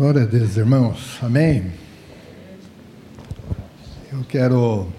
Glória 0.00 0.22
a 0.22 0.24
Deus, 0.24 0.56
irmãos. 0.56 1.18
Amém. 1.20 1.70
Eu 4.10 4.24
quero, 4.24 4.90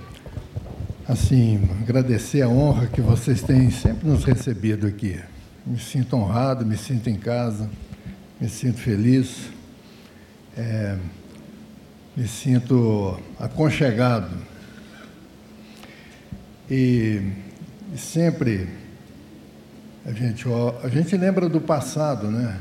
assim, 1.08 1.68
agradecer 1.82 2.44
a 2.44 2.48
honra 2.48 2.86
que 2.86 3.02
vocês 3.02 3.42
têm 3.42 3.72
sempre 3.72 4.08
nos 4.08 4.24
recebido 4.24 4.86
aqui. 4.86 5.20
Me 5.66 5.80
sinto 5.80 6.16
honrado, 6.16 6.64
me 6.64 6.78
sinto 6.78 7.10
em 7.10 7.16
casa, 7.16 7.68
me 8.40 8.48
sinto 8.48 8.78
feliz, 8.78 9.50
é, 10.56 10.96
me 12.16 12.28
sinto 12.28 13.20
aconchegado. 13.40 14.30
E, 16.70 17.24
sempre 17.98 18.70
a 20.06 20.12
gente, 20.12 20.46
a 20.84 20.88
gente 20.90 21.18
lembra 21.18 21.50
do 21.50 21.60
passado, 21.60 22.30
né? 22.30 22.60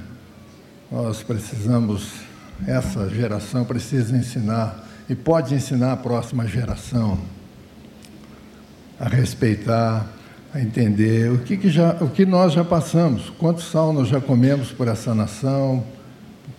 Nós 0.91 1.23
precisamos, 1.23 2.30
essa 2.67 3.09
geração 3.09 3.65
precisa 3.65 4.17
ensinar 4.17 4.87
e 5.09 5.15
pode 5.15 5.55
ensinar 5.55 5.93
a 5.93 5.97
próxima 5.97 6.47
geração 6.47 7.19
a 8.99 9.09
respeitar, 9.09 10.07
a 10.53 10.61
entender 10.61 11.33
o 11.33 11.39
que, 11.39 11.57
que 11.57 11.71
já, 11.71 11.97
o 12.03 12.11
que 12.11 12.27
nós 12.27 12.53
já 12.53 12.63
passamos, 12.63 13.31
quanto 13.31 13.63
sal 13.63 13.93
nós 13.93 14.09
já 14.09 14.21
comemos 14.21 14.71
por 14.73 14.89
essa 14.89 15.15
nação, 15.15 15.83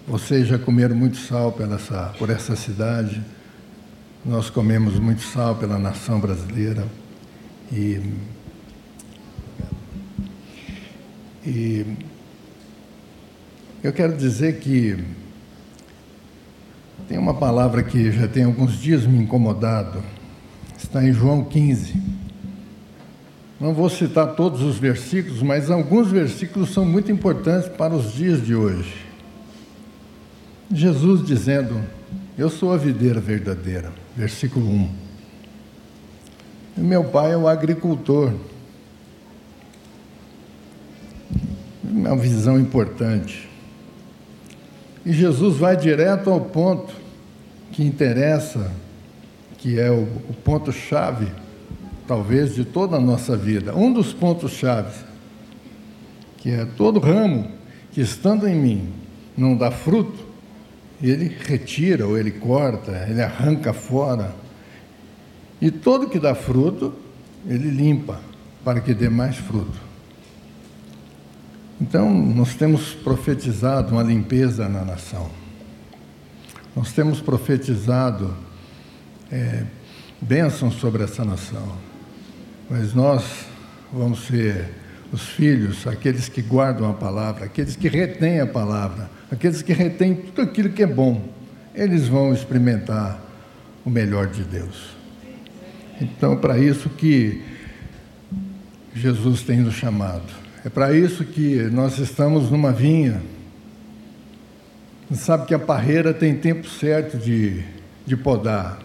vocês 0.08 0.48
já 0.48 0.58
comeram 0.58 0.96
muito 0.96 1.18
sal 1.18 1.52
pela 1.52 1.76
essa, 1.76 2.14
por 2.18 2.30
essa 2.30 2.56
cidade, 2.56 3.22
nós 4.26 4.50
comemos 4.50 4.98
muito 4.98 5.22
sal 5.22 5.56
pela 5.56 5.78
nação 5.78 6.20
brasileira 6.20 6.86
e, 7.72 8.02
e 11.46 11.86
eu 13.84 13.94
quero 13.94 14.16
dizer 14.18 14.60
que 14.60 15.21
tem 17.08 17.18
uma 17.18 17.34
palavra 17.34 17.84
que 17.84 18.12
já 18.12 18.28
tem 18.28 18.44
alguns 18.44 18.74
dias 18.80 19.06
me 19.06 19.18
incomodado. 19.24 20.02
Está 20.78 21.04
em 21.04 21.14
João 21.14 21.44
15. 21.44 21.94
Não 23.60 23.74
vou 23.74 23.90
citar 23.90 24.36
todos 24.36 24.62
os 24.62 24.78
versículos, 24.78 25.44
mas 25.44 25.70
alguns 25.70 26.10
versículos 26.10 26.74
são 26.74 26.84
muito 26.84 27.12
importantes 27.12 27.70
para 27.70 27.94
os 27.94 28.14
dias 28.14 28.44
de 28.44 28.56
hoje. 28.56 29.06
Jesus 30.74 31.24
dizendo: 31.24 31.80
Eu 32.38 32.50
sou 32.50 32.74
a 32.74 32.78
videira 32.78 33.20
verdadeira. 33.20 33.92
Versículo 34.16 34.68
1. 34.68 34.90
E 36.78 36.82
meu 36.82 37.04
pai 37.04 37.34
é 37.34 37.38
o 37.38 37.48
agricultor. 37.48 38.34
Uma 41.84 42.16
visão 42.16 42.60
importante. 42.60 43.51
E 45.06 45.12
Jesus 45.12 45.58
vai 45.58 45.76
direto 45.76 46.30
ao 46.30 46.42
ponto 46.42 46.94
que 47.72 47.84
interessa, 47.84 48.72
que 49.58 49.80
é 49.80 49.90
o, 49.90 50.04
o 50.30 50.36
ponto-chave, 50.44 51.28
talvez, 52.08 52.54
de 52.54 52.66
toda 52.66 52.98
a 52.98 53.00
nossa 53.00 53.36
vida. 53.36 53.76
Um 53.76 53.92
dos 53.92 54.14
pontos-chave, 54.14 55.04
que 56.38 56.52
é 56.52 56.66
todo 56.66 57.00
ramo 57.00 57.48
que 57.92 58.02
estando 58.02 58.48
em 58.48 58.56
mim 58.56 58.90
não 59.38 59.56
dá 59.56 59.72
fruto, 59.72 60.26
ele 61.02 61.36
retira 61.46 62.08
ou 62.08 62.18
ele 62.18 62.32
corta, 62.32 63.08
ele 63.10 63.22
arranca 63.22 63.74
fora. 63.74 64.36
E 65.60 65.72
todo 65.72 66.10
que 66.10 66.20
dá 66.20 66.36
fruto, 66.36 66.94
ele 67.48 67.70
limpa 67.70 68.20
para 68.64 68.80
que 68.80 68.94
dê 68.94 69.10
mais 69.10 69.36
fruto. 69.38 69.91
Então, 71.82 72.14
nós 72.14 72.54
temos 72.54 72.94
profetizado 72.94 73.94
uma 73.94 74.04
limpeza 74.04 74.70
na 74.70 74.86
nação. 74.86 75.32
Nós 76.76 76.94
temos 76.94 77.20
profetizado 77.20 78.38
é, 79.32 79.64
bênçãos 80.22 80.76
sobre 80.76 81.04
essa 81.04 81.26
nação. 81.26 81.76
Mas 82.70 82.94
nós 82.94 83.48
vamos 83.92 84.28
ser 84.28 84.70
os 85.12 85.24
filhos, 85.30 85.88
aqueles 85.88 86.30
que 86.30 86.44
guardam 86.44 86.88
a 86.88 86.94
palavra, 86.94 87.46
aqueles 87.46 87.76
que 87.76 87.90
retêm 87.90 88.40
a 88.40 88.48
palavra, 88.48 89.10
aqueles 89.32 89.64
que 89.64 89.74
retêm 89.74 90.16
tudo 90.16 90.44
aquilo 90.44 90.70
que 90.70 90.84
é 90.84 90.88
bom. 90.88 91.30
Eles 91.74 92.08
vão 92.08 92.32
experimentar 92.32 93.20
o 93.84 93.90
melhor 93.90 94.28
de 94.28 94.44
Deus. 94.44 94.96
Então, 96.00 96.38
para 96.38 96.60
isso 96.60 96.90
que 96.90 97.44
Jesus 98.94 99.42
tem 99.42 99.58
nos 99.58 99.74
chamado. 99.74 100.41
É 100.64 100.70
para 100.70 100.96
isso 100.96 101.26
que 101.26 101.64
nós 101.72 101.98
estamos 101.98 102.52
numa 102.52 102.72
vinha. 102.72 103.20
Você 105.10 105.24
sabe 105.24 105.48
que 105.48 105.56
a 105.56 105.60
parreira 105.60 106.14
tem 106.14 106.36
tempo 106.36 106.70
certo 106.70 107.18
de, 107.18 107.64
de 108.06 108.16
podar. 108.16 108.80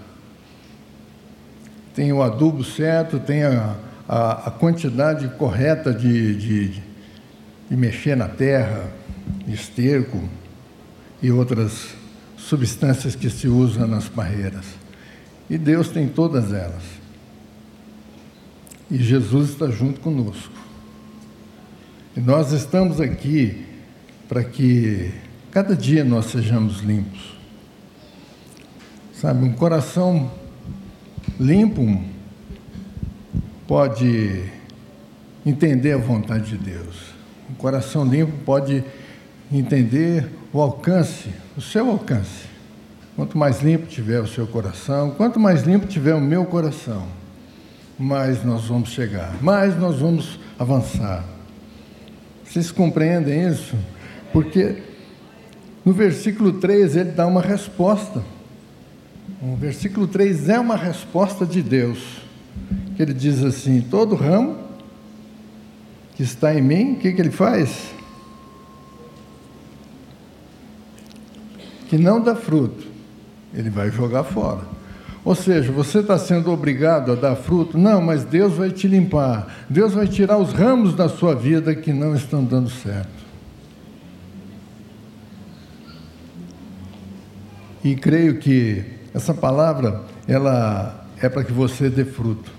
Tem 1.95 2.11
o 2.15 2.23
adubo 2.23 2.65
certo, 2.65 3.21
tem 3.21 3.43
a, 3.45 3.77
a, 4.09 4.49
a 4.49 4.51
quantidade 4.51 5.29
correta 5.37 5.93
de, 5.93 6.35
de, 6.37 6.69
de 7.69 7.77
mexer 7.77 8.17
na 8.17 8.29
terra, 8.29 8.91
esterco 9.47 10.23
e 11.23 11.31
outras 11.31 11.95
substâncias 12.39 13.15
que 13.15 13.29
se 13.29 13.49
usam 13.49 13.87
nas 13.87 14.09
parreiras. 14.09 14.65
E 15.51 15.59
Deus 15.59 15.91
tem 15.91 16.09
todas 16.09 16.55
elas. 16.55 16.83
E 18.91 18.97
Jesus 18.97 19.51
está 19.51 19.69
junto 19.69 20.01
conosco. 20.01 20.66
E 22.17 22.21
nós 22.21 22.51
estamos 22.51 22.99
aqui 22.99 23.67
para 24.27 24.43
que 24.43 25.13
cada 25.51 25.77
dia 25.77 26.03
nós 26.03 26.25
sejamos 26.27 26.81
limpos. 26.81 27.37
Sabe, 29.13 29.45
um 29.45 29.53
coração 29.53 30.31
limpo 31.39 32.03
pode 33.69 34.45
entender 35.45 35.93
a 35.93 35.99
vontade 35.99 36.57
de 36.57 36.57
Deus. 36.57 36.97
Um 37.51 37.55
coração 37.55 38.03
limpo 38.03 38.33
pode 38.47 38.83
entender 39.53 40.27
o 40.55 40.61
alcance, 40.63 41.29
o 41.55 41.61
seu 41.61 41.91
alcance. 41.91 42.47
Quanto 43.15 43.37
mais 43.37 43.61
limpo 43.61 43.87
tiver 43.87 44.23
o 44.23 44.27
seu 44.27 44.47
coração, 44.47 45.11
quanto 45.11 45.39
mais 45.39 45.65
limpo 45.65 45.87
tiver 45.87 46.15
o 46.15 46.21
meu 46.21 46.47
coração, 46.47 47.07
mais 47.99 48.43
nós 48.43 48.65
vamos 48.65 48.89
chegar, 48.89 49.35
mais 49.43 49.79
nós 49.79 49.99
vamos 49.99 50.41
avançar. 50.59 51.36
Vocês 52.49 52.71
compreendem 52.71 53.49
isso? 53.49 53.77
Porque 54.33 54.83
no 55.85 55.93
versículo 55.93 56.55
3 56.55 56.97
ele 56.97 57.11
dá 57.11 57.27
uma 57.27 57.41
resposta. 57.41 58.23
O 59.43 59.57
versículo 59.57 60.07
3 60.07 60.49
é 60.49 60.59
uma 60.59 60.77
resposta 60.77 61.45
de 61.45 61.63
Deus. 61.63 62.23
Que 62.97 63.03
ele 63.03 63.13
diz 63.13 63.45
assim: 63.45 63.81
todo 63.83 64.15
ramo 64.15 64.67
que 66.15 66.23
está 66.23 66.55
em 66.55 66.63
mim, 66.63 66.95
o 66.95 66.97
que, 66.97 67.13
que 67.13 67.21
ele 67.21 67.31
faz? 67.31 67.93
Que 71.89 71.99
não 71.99 72.21
dá 72.21 72.35
fruto, 72.35 72.87
ele 73.53 73.69
vai 73.69 73.91
jogar 73.91 74.25
fora. 74.25 74.76
Ou 75.27 75.35
seja, 75.35 75.73
você 75.73 75.99
está 75.99 76.17
sendo 76.17 76.53
obrigado 76.53 77.11
a 77.11 77.17
dar 77.17 77.35
fruto? 77.35 77.77
Não, 77.77 78.01
mas 78.01 78.25
Deus 78.25 78.53
vai 78.53 78.71
te 78.71 78.87
limpar. 78.87 79.67
Deus 79.69 79.93
vai 79.93 80.07
tirar 80.07 80.39
os 80.39 80.53
ramos 80.53 80.95
da 80.95 81.09
sua 81.09 81.35
vida 81.35 81.75
que 81.75 81.93
não 81.93 82.15
estão 82.15 82.45
dando 82.45 82.71
certo. 82.71 83.27
E 87.83 87.97
creio 87.97 88.39
que 88.39 88.85
essa 89.13 89.35
palavra, 89.35 90.03
ela 90.29 91.05
é 91.21 91.29
para 91.29 91.43
que 91.43 91.53
você 91.53 91.91
dê 91.91 92.05
fruto. 92.05 92.53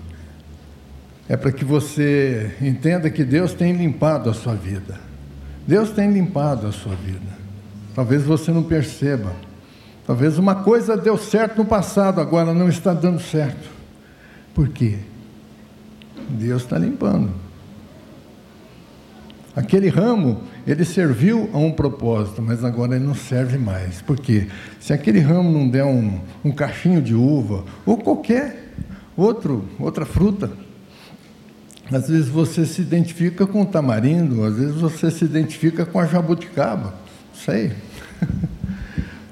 É 1.26 1.38
para 1.38 1.50
que 1.50 1.64
você 1.64 2.54
entenda 2.60 3.08
que 3.08 3.24
Deus 3.24 3.54
tem 3.54 3.72
limpado 3.72 4.28
a 4.28 4.34
sua 4.34 4.54
vida. 4.54 5.00
Deus 5.66 5.88
tem 5.88 6.12
limpado 6.12 6.66
a 6.66 6.72
sua 6.72 6.94
vida. 6.94 7.38
Talvez 7.94 8.24
você 8.24 8.52
não 8.52 8.62
perceba. 8.62 9.47
Talvez 10.08 10.38
uma 10.38 10.54
coisa 10.54 10.96
deu 10.96 11.18
certo 11.18 11.58
no 11.58 11.66
passado, 11.66 12.18
agora 12.18 12.54
não 12.54 12.66
está 12.66 12.94
dando 12.94 13.20
certo. 13.20 13.68
Por 14.54 14.70
quê? 14.70 15.00
Deus 16.30 16.62
está 16.62 16.78
limpando. 16.78 17.30
Aquele 19.54 19.90
ramo, 19.90 20.44
ele 20.66 20.82
serviu 20.86 21.50
a 21.52 21.58
um 21.58 21.70
propósito, 21.70 22.40
mas 22.40 22.64
agora 22.64 22.96
ele 22.96 23.04
não 23.04 23.14
serve 23.14 23.58
mais. 23.58 24.00
Por 24.00 24.18
quê? 24.18 24.48
Se 24.80 24.94
aquele 24.94 25.20
ramo 25.20 25.52
não 25.52 25.68
der 25.68 25.84
um, 25.84 26.18
um 26.42 26.52
cachinho 26.52 27.02
de 27.02 27.14
uva, 27.14 27.66
ou 27.84 27.98
qualquer 27.98 28.72
outro, 29.14 29.68
outra 29.78 30.06
fruta, 30.06 30.50
às 31.92 32.08
vezes 32.08 32.28
você 32.28 32.64
se 32.64 32.80
identifica 32.80 33.46
com 33.46 33.60
o 33.60 33.66
tamarindo, 33.66 34.42
às 34.42 34.56
vezes 34.56 34.76
você 34.76 35.10
se 35.10 35.26
identifica 35.26 35.84
com 35.84 36.00
a 36.00 36.06
jabuticaba, 36.06 36.94
sei. 37.34 37.72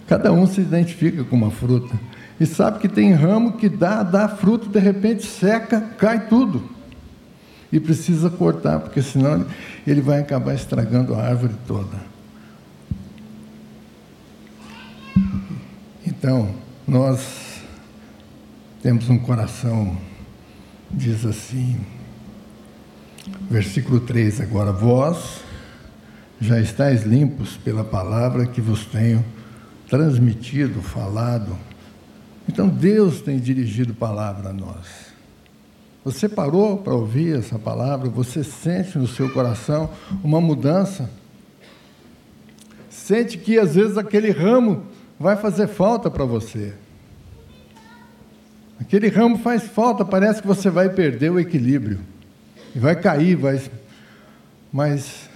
Cada 0.07 0.33
um 0.33 0.47
se 0.47 0.61
identifica 0.61 1.25
com 1.25 1.37
uma 1.37 1.51
fruta. 1.51 1.99
E 2.39 2.47
sabe 2.47 2.79
que 2.79 2.89
tem 2.89 3.13
ramo 3.13 3.53
que 3.53 3.69
dá, 3.69 4.03
dá 4.03 4.29
fruto, 4.29 4.69
de 4.69 4.79
repente 4.79 5.27
seca, 5.27 5.81
cai 5.81 6.29
tudo. 6.29 6.71
E 7.73 7.81
precisa 7.81 8.31
cortar, 8.31 8.81
porque 8.81 9.03
senão 9.03 9.45
ele 9.87 10.01
vai 10.01 10.21
acabar 10.21 10.55
estragando 10.55 11.15
a 11.15 11.23
árvore 11.23 11.55
toda. 11.67 11.97
Então, 16.07 16.55
nós 16.87 17.63
temos 18.83 19.09
um 19.09 19.19
coração, 19.19 19.97
diz 20.91 21.25
assim, 21.27 21.77
versículo 23.51 24.01
3 24.01 24.41
agora: 24.41 24.71
Vós 24.71 25.41
já 26.41 26.61
estáis 26.61 27.03
limpos 27.03 27.57
pela 27.57 27.83
palavra 27.83 28.47
que 28.47 28.61
vos 28.61 28.85
tenho 28.87 29.25
transmitido, 29.89 30.83
falado. 30.83 31.57
Então, 32.49 32.69
Deus 32.69 33.21
tem 33.21 33.39
dirigido 33.39 33.95
palavra 33.95 34.51
a 34.51 34.53
nós. 34.53 35.07
Você 36.05 36.29
parou 36.29 36.79
para 36.79 36.95
ouvir 36.95 37.37
essa 37.37 37.59
palavra? 37.59 38.09
Você 38.09 38.45
sente 38.45 38.97
no 38.97 39.09
seu 39.09 39.29
coração 39.33 39.91
uma 40.23 40.41
mudança? 40.41 41.11
Sente 42.89 43.39
que 43.39 43.59
às 43.59 43.75
vezes 43.75 43.99
aquele 43.99 44.31
ramo 44.31 44.85
vai 45.19 45.37
fazer 45.37 45.67
falta 45.67 46.09
para 46.09 46.25
você. 46.25 46.75
Aquele 48.79 49.09
ramo 49.09 49.39
faz 49.39 49.65
falta, 49.65 50.05
parece 50.05 50.41
que 50.41 50.47
você 50.47 50.71
vai 50.71 50.91
perder 50.91 51.31
o 51.31 51.41
equilíbrio. 51.41 51.99
E 52.75 52.79
vai 52.79 52.95
cair, 52.95 53.35
vai. 53.35 53.61
Mas 54.73 55.29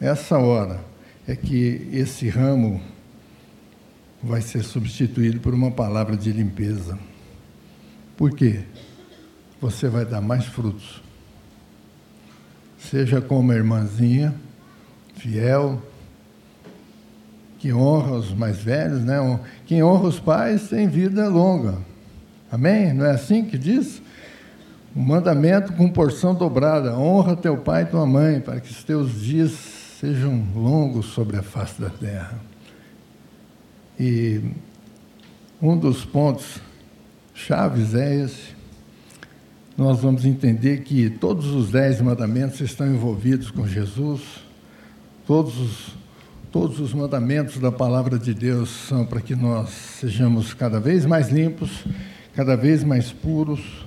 essa 0.00 0.38
hora 0.38 0.80
é 1.26 1.36
que 1.36 1.88
esse 1.92 2.28
ramo 2.28 2.80
vai 4.22 4.40
ser 4.40 4.62
substituído 4.62 5.40
por 5.40 5.54
uma 5.54 5.70
palavra 5.70 6.16
de 6.16 6.32
limpeza. 6.32 6.98
Por 8.16 8.32
quê? 8.32 8.60
Você 9.60 9.88
vai 9.88 10.04
dar 10.04 10.20
mais 10.20 10.44
frutos. 10.44 11.02
Seja 12.78 13.20
como 13.20 13.52
a 13.52 13.54
irmãzinha, 13.54 14.34
fiel, 15.14 15.82
que 17.58 17.72
honra 17.72 18.12
os 18.12 18.32
mais 18.32 18.58
velhos, 18.58 19.04
né? 19.04 19.18
Quem 19.66 19.82
honra 19.82 20.08
os 20.08 20.20
pais 20.20 20.68
tem 20.68 20.88
vida 20.88 21.28
longa. 21.28 21.78
Amém? 22.50 22.92
Não 22.94 23.04
é 23.04 23.10
assim 23.10 23.44
que 23.44 23.58
diz? 23.58 24.00
O 24.94 25.00
mandamento 25.00 25.72
com 25.72 25.88
porção 25.88 26.34
dobrada: 26.34 26.96
honra 26.96 27.36
teu 27.36 27.56
pai 27.56 27.82
e 27.82 27.86
tua 27.86 28.06
mãe, 28.06 28.40
para 28.40 28.60
que 28.60 28.70
os 28.70 28.82
teus 28.84 29.20
dias 29.20 29.50
sejam 30.00 30.46
longos 30.54 31.06
sobre 31.06 31.36
a 31.36 31.42
face 31.42 31.80
da 31.80 31.90
terra. 31.90 32.47
E 33.98 34.40
um 35.60 35.76
dos 35.76 36.04
pontos 36.04 36.60
chaves 37.34 37.94
é 37.94 38.24
esse. 38.24 38.56
Nós 39.76 40.00
vamos 40.00 40.24
entender 40.24 40.82
que 40.82 41.08
todos 41.08 41.46
os 41.46 41.70
dez 41.70 42.00
mandamentos 42.00 42.60
estão 42.60 42.86
envolvidos 42.86 43.50
com 43.50 43.66
Jesus, 43.66 44.22
todos 45.26 45.58
os 45.58 45.98
Todos 46.50 46.80
os 46.80 46.94
mandamentos 46.94 47.58
da 47.58 47.70
palavra 47.70 48.18
de 48.18 48.32
Deus 48.32 48.70
são 48.70 49.04
para 49.04 49.20
que 49.20 49.36
nós 49.36 49.68
sejamos 49.68 50.54
cada 50.54 50.80
vez 50.80 51.04
mais 51.04 51.28
limpos, 51.28 51.84
cada 52.34 52.56
vez 52.56 52.82
mais 52.82 53.12
puros 53.12 53.86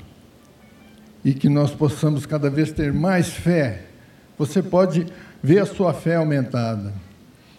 e 1.25 1.33
que 1.33 1.49
nós 1.49 1.71
possamos 1.71 2.27
cada 2.27 2.51
vez 2.51 2.71
ter 2.71 2.93
mais 2.93 3.29
fé. 3.29 3.87
Você 4.37 4.61
pode 4.61 5.07
ver 5.41 5.63
a 5.63 5.65
sua 5.65 5.91
fé 5.91 6.17
aumentada. 6.17 6.93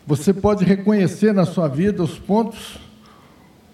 Você 0.06 0.32
pode 0.32 0.64
reconhecer 0.64 1.32
na 1.32 1.44
sua 1.44 1.68
vida 1.68 2.02
os 2.02 2.18
pontos 2.18 2.78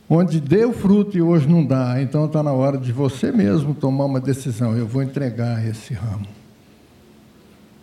onde 0.09 0.41
deu 0.41 0.73
fruto 0.73 1.17
e 1.17 1.23
hoje 1.23 1.49
não 1.49 1.65
dá. 1.65 2.01
Então 2.01 2.27
está 2.27 2.43
na 2.43 2.53
hora 2.53 2.79
de 2.79 2.93
você 2.93 3.31
mesmo 3.31 3.75
tomar 3.75 4.05
uma 4.05 4.21
decisão. 4.21 4.77
Eu 4.77 4.87
vou 4.87 5.03
entregar 5.03 5.67
esse 5.67 5.95
ramo. 5.95 6.27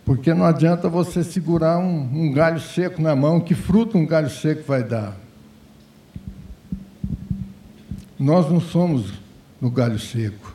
Porque 0.04 0.32
não 0.32 0.44
adianta 0.44 0.88
você 0.88 1.24
segurar 1.24 1.78
um, 1.78 2.08
um 2.12 2.32
galho 2.32 2.60
seco 2.60 3.02
na 3.02 3.16
mão, 3.16 3.40
que 3.40 3.54
fruto 3.54 3.98
um 3.98 4.06
galho 4.06 4.30
seco 4.30 4.62
vai 4.66 4.84
dar? 4.84 5.16
Nós 8.18 8.50
não 8.50 8.60
somos 8.60 9.12
no 9.60 9.70
galho 9.70 9.98
seco. 9.98 10.54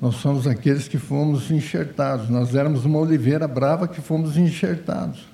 Nós 0.00 0.16
somos 0.16 0.46
aqueles 0.46 0.88
que 0.88 0.98
fomos 0.98 1.50
enxertados. 1.50 2.28
Nós 2.28 2.54
éramos 2.54 2.84
uma 2.84 2.98
oliveira 2.98 3.46
brava 3.46 3.86
que 3.86 4.00
fomos 4.00 4.36
enxertados. 4.36 5.24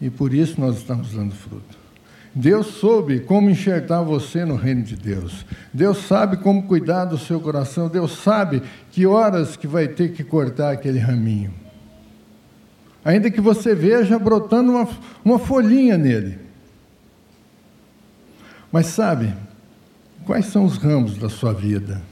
E 0.00 0.10
por 0.10 0.32
isso 0.34 0.60
nós 0.60 0.76
estamos 0.78 1.12
dando 1.12 1.34
fruto. 1.34 1.86
Deus 2.34 2.66
soube 2.66 3.20
como 3.20 3.48
enxertar 3.48 4.02
você 4.02 4.44
no 4.44 4.56
reino 4.56 4.82
de 4.82 4.94
Deus. 4.94 5.46
Deus 5.72 5.98
sabe 6.06 6.36
como 6.36 6.64
cuidar 6.64 7.06
do 7.06 7.16
seu 7.16 7.40
coração. 7.40 7.88
Deus 7.88 8.18
sabe 8.18 8.62
que 8.90 9.06
horas 9.06 9.56
que 9.56 9.66
vai 9.66 9.88
ter 9.88 10.12
que 10.12 10.22
cortar 10.22 10.72
aquele 10.72 10.98
raminho 10.98 11.66
ainda 13.06 13.30
que 13.30 13.40
você 13.40 13.72
veja 13.72 14.18
brotando 14.18 14.72
uma, 14.72 14.88
uma 15.24 15.38
folhinha 15.38 15.96
nele. 15.96 16.40
Mas 18.72 18.86
sabe, 18.86 19.32
quais 20.24 20.46
são 20.46 20.64
os 20.64 20.76
ramos 20.76 21.16
da 21.16 21.28
sua 21.28 21.52
vida? 21.54 22.02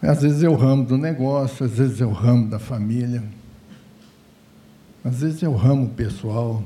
Às 0.00 0.22
vezes 0.22 0.42
é 0.42 0.48
o 0.48 0.54
ramo 0.54 0.82
do 0.82 0.96
negócio, 0.96 1.66
às 1.66 1.72
vezes 1.72 2.00
é 2.00 2.06
o 2.06 2.12
ramo 2.12 2.48
da 2.48 2.58
família, 2.58 3.22
às 5.04 5.20
vezes 5.20 5.42
é 5.42 5.48
o 5.48 5.54
ramo 5.54 5.88
pessoal, 5.90 6.62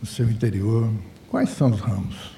do 0.00 0.06
seu 0.06 0.28
interior. 0.30 0.90
Quais 1.28 1.50
são 1.50 1.70
os 1.70 1.80
ramos? 1.80 2.32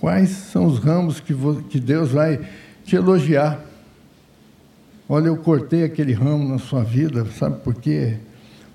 Quais 0.00 0.30
são 0.30 0.66
os 0.66 0.78
ramos 0.78 1.20
que, 1.20 1.34
que 1.68 1.80
Deus 1.80 2.12
vai 2.12 2.40
te 2.84 2.96
elogiar? 2.96 3.64
Olha, 5.08 5.28
eu 5.28 5.36
cortei 5.36 5.84
aquele 5.84 6.12
ramo 6.12 6.48
na 6.48 6.58
sua 6.58 6.84
vida, 6.84 7.26
sabe 7.32 7.60
por 7.60 7.74
quê? 7.74 8.18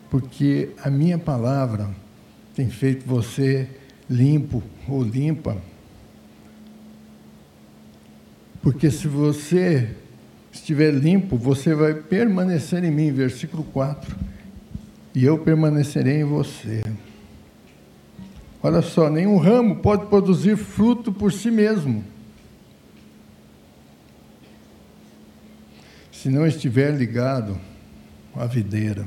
Porque 0.09 0.71
a 0.83 0.89
minha 0.89 1.17
palavra 1.17 1.89
tem 2.55 2.69
feito 2.69 3.05
você 3.05 3.69
limpo 4.09 4.61
ou 4.87 5.03
limpa. 5.03 5.57
Porque 8.61 8.89
se 8.91 9.07
você 9.07 9.89
estiver 10.51 10.91
limpo, 10.91 11.37
você 11.37 11.73
vai 11.73 11.93
permanecer 11.93 12.83
em 12.83 12.91
mim, 12.91 13.11
versículo 13.11 13.63
4. 13.63 14.32
E 15.13 15.23
eu 15.23 15.37
permanecerei 15.37 16.21
em 16.21 16.23
você. 16.23 16.83
Olha 18.61 18.81
só, 18.81 19.09
nenhum 19.09 19.37
ramo 19.37 19.77
pode 19.77 20.05
produzir 20.07 20.57
fruto 20.57 21.11
por 21.11 21.31
si 21.31 21.51
mesmo. 21.51 22.03
se 26.23 26.29
não 26.29 26.47
estiver 26.47 26.95
ligado 26.95 27.59
à 28.33 28.45
videira. 28.45 29.05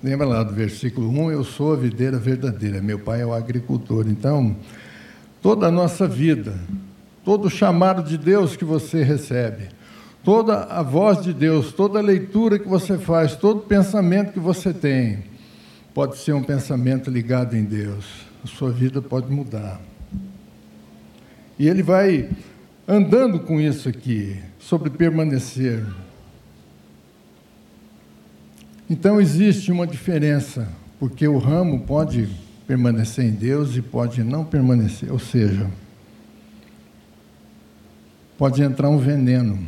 Lembra 0.00 0.24
lá 0.28 0.44
do 0.44 0.54
versículo 0.54 1.10
1? 1.10 1.32
Eu 1.32 1.42
sou 1.42 1.72
a 1.72 1.76
videira 1.76 2.16
verdadeira, 2.16 2.80
meu 2.80 3.00
pai 3.00 3.22
é 3.22 3.26
o 3.26 3.34
agricultor. 3.34 4.06
Então, 4.06 4.56
toda 5.42 5.66
a 5.66 5.72
nossa 5.72 6.06
vida, 6.06 6.56
todo 7.24 7.46
o 7.46 7.50
chamado 7.50 8.08
de 8.08 8.16
Deus 8.16 8.54
que 8.54 8.64
você 8.64 9.02
recebe, 9.02 9.70
toda 10.24 10.64
a 10.64 10.82
voz 10.82 11.22
de 11.22 11.32
Deus, 11.32 11.72
toda 11.72 11.98
a 11.98 12.02
leitura 12.02 12.58
que 12.58 12.66
você 12.66 12.96
faz, 12.96 13.36
todo 13.36 13.60
pensamento 13.60 14.32
que 14.32 14.40
você 14.40 14.72
tem, 14.72 15.24
pode 15.92 16.16
ser 16.16 16.32
um 16.32 16.42
pensamento 16.42 17.10
ligado 17.10 17.54
em 17.54 17.62
Deus. 17.62 18.06
A 18.42 18.46
sua 18.46 18.72
vida 18.72 19.02
pode 19.02 19.30
mudar. 19.30 19.80
E 21.58 21.68
ele 21.68 21.82
vai 21.82 22.30
andando 22.88 23.38
com 23.38 23.60
isso 23.60 23.88
aqui, 23.88 24.36
sobre 24.58 24.90
permanecer. 24.90 25.84
Então 28.88 29.20
existe 29.20 29.70
uma 29.70 29.86
diferença, 29.86 30.68
porque 30.98 31.28
o 31.28 31.38
ramo 31.38 31.80
pode 31.80 32.28
permanecer 32.66 33.26
em 33.26 33.30
Deus 33.30 33.76
e 33.76 33.82
pode 33.82 34.22
não 34.22 34.44
permanecer, 34.44 35.12
ou 35.12 35.18
seja, 35.18 35.70
pode 38.36 38.62
entrar 38.62 38.88
um 38.88 38.98
veneno. 38.98 39.58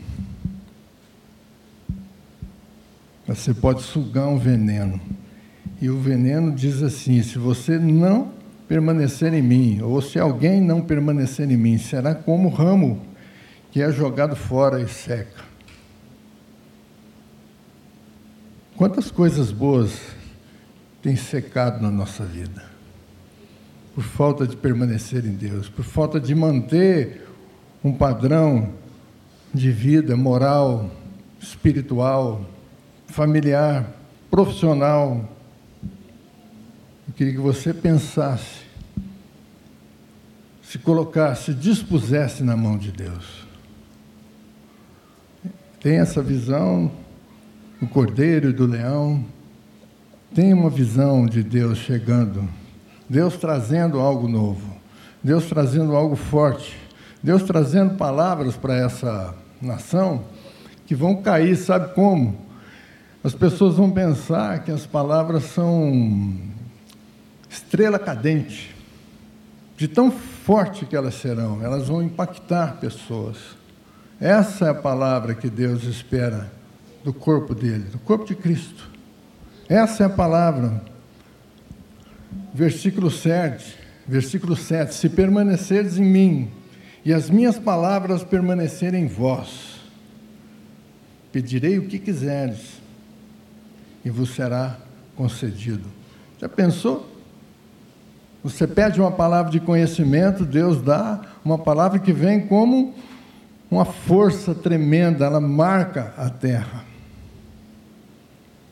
Você 3.27 3.53
pode 3.53 3.83
sugar 3.83 4.29
um 4.29 4.39
veneno. 4.39 5.01
E 5.81 5.91
o 5.91 5.99
veneno 5.99 6.53
diz 6.53 6.83
assim: 6.83 7.23
se 7.23 7.39
você 7.39 7.79
não 7.79 8.33
permanecer 8.69 9.35
em 9.35 9.43
mim, 9.43 9.81
ou 9.83 10.01
se 10.01 10.19
alguém 10.19 10.61
não 10.61 10.81
permanecer 10.81 11.51
em 11.51 11.57
mim, 11.57 11.79
será 11.79 12.15
como 12.15 12.49
ramo 12.49 13.03
que 13.71 13.83
é 13.83 13.91
jogado 13.93 14.35
fora 14.35 14.81
e 14.81 14.89
seca. 14.89 15.45
Quantas 18.77 19.11
coisas 19.11 19.51
boas 19.51 19.99
têm 21.03 21.17
secado 21.17 21.83
na 21.83 21.91
nossa 21.91 22.25
vida? 22.25 22.65
Por 23.95 24.05
falta 24.05 24.47
de 24.47 24.57
permanecer 24.57 25.25
em 25.25 25.33
Deus, 25.33 25.69
por 25.69 25.85
falta 25.85 26.21
de 26.21 26.35
manter 26.35 27.27
um 27.83 27.93
padrão 27.93 28.71
de 29.53 29.71
vida 29.71 30.17
moral, 30.17 30.91
espiritual, 31.41 32.45
familiar, 33.07 33.87
profissional, 34.31 35.29
eu 37.09 37.15
queria 37.15 37.33
que 37.33 37.41
você 37.41 37.73
pensasse, 37.73 38.65
se 40.63 40.79
colocasse, 40.79 41.55
dispusesse 41.55 42.43
na 42.43 42.57
mão 42.57 42.77
de 42.77 42.93
Deus. 42.93 43.47
Tem 45.81 45.99
essa 45.99 46.23
visão 46.23 46.91
do 47.81 47.87
cordeiro 47.87 48.51
e 48.51 48.53
do 48.53 48.67
leão, 48.67 49.25
tem 50.35 50.53
uma 50.53 50.69
visão 50.69 51.27
de 51.27 51.43
Deus 51.43 51.79
chegando 51.79 52.49
Deus 53.09 53.37
trazendo 53.37 54.01
algo 54.01 54.29
novo, 54.29 54.77
Deus 55.23 55.47
trazendo 55.47 55.95
algo 55.95 56.17
forte, 56.17 56.77
Deus 57.23 57.43
trazendo 57.45 57.95
palavras 57.95 58.57
para 58.57 58.75
essa 58.77 59.35
nação 59.63 60.25
que 60.87 60.95
vão 60.95 61.23
cair, 61.23 61.57
sabe 61.57 61.95
como? 61.95 62.46
As 63.27 63.35
pessoas 63.35 63.75
vão 63.75 63.91
pensar 63.91 64.63
que 64.63 64.71
as 64.71 64.87
palavras 64.87 65.43
são 65.47 66.39
estrela 67.51 67.99
cadente, 67.99 68.73
de 69.77 69.89
tão 69.89 70.13
forte 70.13 70.87
que 70.87 70.95
elas 70.95 71.17
serão, 71.17 71.61
elas 71.61 71.89
vão 71.89 72.01
impactar 72.01 72.77
pessoas. 72.77 73.37
Essa 74.21 74.67
é 74.67 74.71
a 74.71 74.75
palavra 74.75 75.35
que 75.35 75.51
Deus 75.51 75.83
espera 75.83 76.53
do 77.03 77.13
corpo 77.13 77.53
dele, 77.53 77.89
do 77.91 77.99
corpo 77.99 78.25
de 78.25 78.37
Cristo. 78.37 78.89
Essa 79.69 80.05
é 80.05 80.07
a 80.07 80.11
palavra. 80.11 80.81
Versículo 82.55 83.11
7, 83.11 83.77
versículo 84.07 84.55
7: 84.55 84.95
Se 84.95 85.09
permanecerdes 85.09 85.99
em 85.99 86.05
mim 86.05 86.51
e 87.05 87.13
as 87.13 87.29
minhas 87.29 87.59
palavras 87.59 88.23
permanecerem 88.23 89.03
em 89.03 89.09
vós, 89.09 89.81
pedirei 91.33 91.77
o 91.77 91.89
que 91.89 91.99
quiseres 91.99 92.86
e 94.07 94.11
vos 94.11 94.31
será 94.37 94.77
concedido. 95.17 95.83
Já 96.41 96.49
pensou? 96.49 97.11
Você 98.45 98.65
pede 98.65 99.01
uma 99.01 99.11
palavra 99.11 99.51
de 99.51 99.59
conhecimento, 99.59 100.45
Deus 100.45 100.81
dá 100.81 101.23
uma 101.45 101.59
palavra 101.59 101.99
que 101.99 102.13
vem 102.13 102.47
como 102.47 102.95
uma 103.69 103.85
força 103.85 104.55
tremenda, 104.55 105.25
ela 105.27 105.41
marca 105.41 106.15
a 106.17 106.31
terra. 106.31 106.85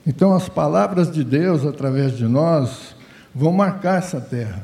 Então, 0.06 0.32
as 0.32 0.48
palavras 0.48 1.10
de 1.10 1.24
Deus 1.24 1.66
através 1.66 2.16
de 2.16 2.28
nós 2.28 2.94
vão 3.34 3.50
marcar 3.50 3.98
essa 3.98 4.20
terra. 4.20 4.62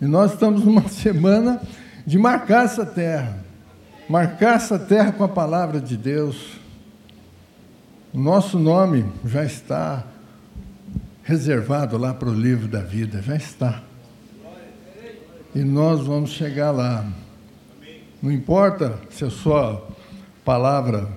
E 0.00 0.04
nós 0.04 0.32
estamos 0.32 0.64
numa 0.64 0.82
semana 0.90 1.62
de 2.04 2.18
marcar 2.18 2.64
essa 2.64 2.84
terra. 2.84 3.38
Marcar 4.08 4.56
essa 4.56 4.80
terra 4.80 5.12
com 5.12 5.22
a 5.22 5.28
palavra 5.28 5.80
de 5.80 5.96
Deus. 5.96 6.63
O 8.14 8.18
nosso 8.20 8.60
nome 8.60 9.04
já 9.24 9.44
está 9.44 10.04
reservado 11.24 11.98
lá 11.98 12.14
para 12.14 12.28
o 12.28 12.32
livro 12.32 12.68
da 12.68 12.78
vida, 12.78 13.20
já 13.20 13.34
está. 13.34 13.82
E 15.52 15.58
nós 15.64 16.06
vamos 16.06 16.30
chegar 16.30 16.70
lá. 16.70 17.04
Não 18.22 18.30
importa 18.30 19.00
se 19.10 19.24
a 19.24 19.30
sua 19.30 19.84
palavra 20.44 21.08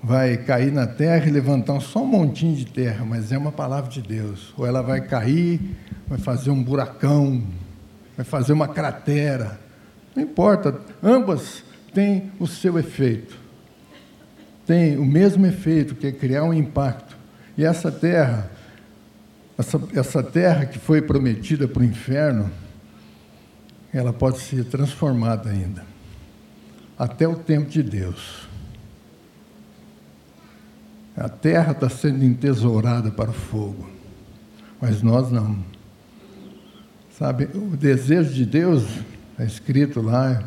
vai 0.00 0.36
cair 0.36 0.70
na 0.70 0.86
terra 0.86 1.26
e 1.26 1.32
levantar 1.32 1.80
só 1.80 2.04
um 2.04 2.06
montinho 2.06 2.54
de 2.54 2.66
terra, 2.66 3.04
mas 3.04 3.32
é 3.32 3.36
uma 3.36 3.50
palavra 3.50 3.90
de 3.90 4.00
Deus. 4.00 4.54
Ou 4.56 4.64
ela 4.64 4.82
vai 4.82 5.00
cair, 5.00 5.60
vai 6.06 6.18
fazer 6.18 6.50
um 6.50 6.62
buracão, 6.62 7.42
vai 8.16 8.24
fazer 8.24 8.52
uma 8.52 8.68
cratera. 8.68 9.58
Não 10.14 10.22
importa, 10.22 10.80
ambas 11.02 11.64
têm 11.92 12.30
o 12.38 12.46
seu 12.46 12.78
efeito. 12.78 13.45
Tem 14.66 14.98
o 14.98 15.04
mesmo 15.06 15.46
efeito, 15.46 15.94
que 15.94 16.08
é 16.08 16.12
criar 16.12 16.42
um 16.42 16.52
impacto. 16.52 17.16
E 17.56 17.64
essa 17.64 17.90
terra, 17.90 18.50
essa, 19.56 19.80
essa 19.94 20.22
terra 20.22 20.66
que 20.66 20.78
foi 20.78 21.00
prometida 21.00 21.68
para 21.68 21.82
o 21.82 21.84
inferno, 21.84 22.50
ela 23.92 24.12
pode 24.12 24.40
ser 24.40 24.64
transformada 24.64 25.48
ainda, 25.48 25.84
até 26.98 27.26
o 27.26 27.36
tempo 27.36 27.70
de 27.70 27.82
Deus. 27.82 28.46
A 31.16 31.28
terra 31.28 31.72
está 31.72 31.88
sendo 31.88 32.22
entesourada 32.24 33.10
para 33.10 33.30
o 33.30 33.32
fogo, 33.32 33.88
mas 34.80 35.00
nós 35.00 35.30
não. 35.30 35.64
Sabe, 37.16 37.48
o 37.54 37.74
desejo 37.74 38.34
de 38.34 38.44
Deus, 38.44 38.82
está 39.30 39.44
escrito 39.44 40.02
lá 40.02 40.42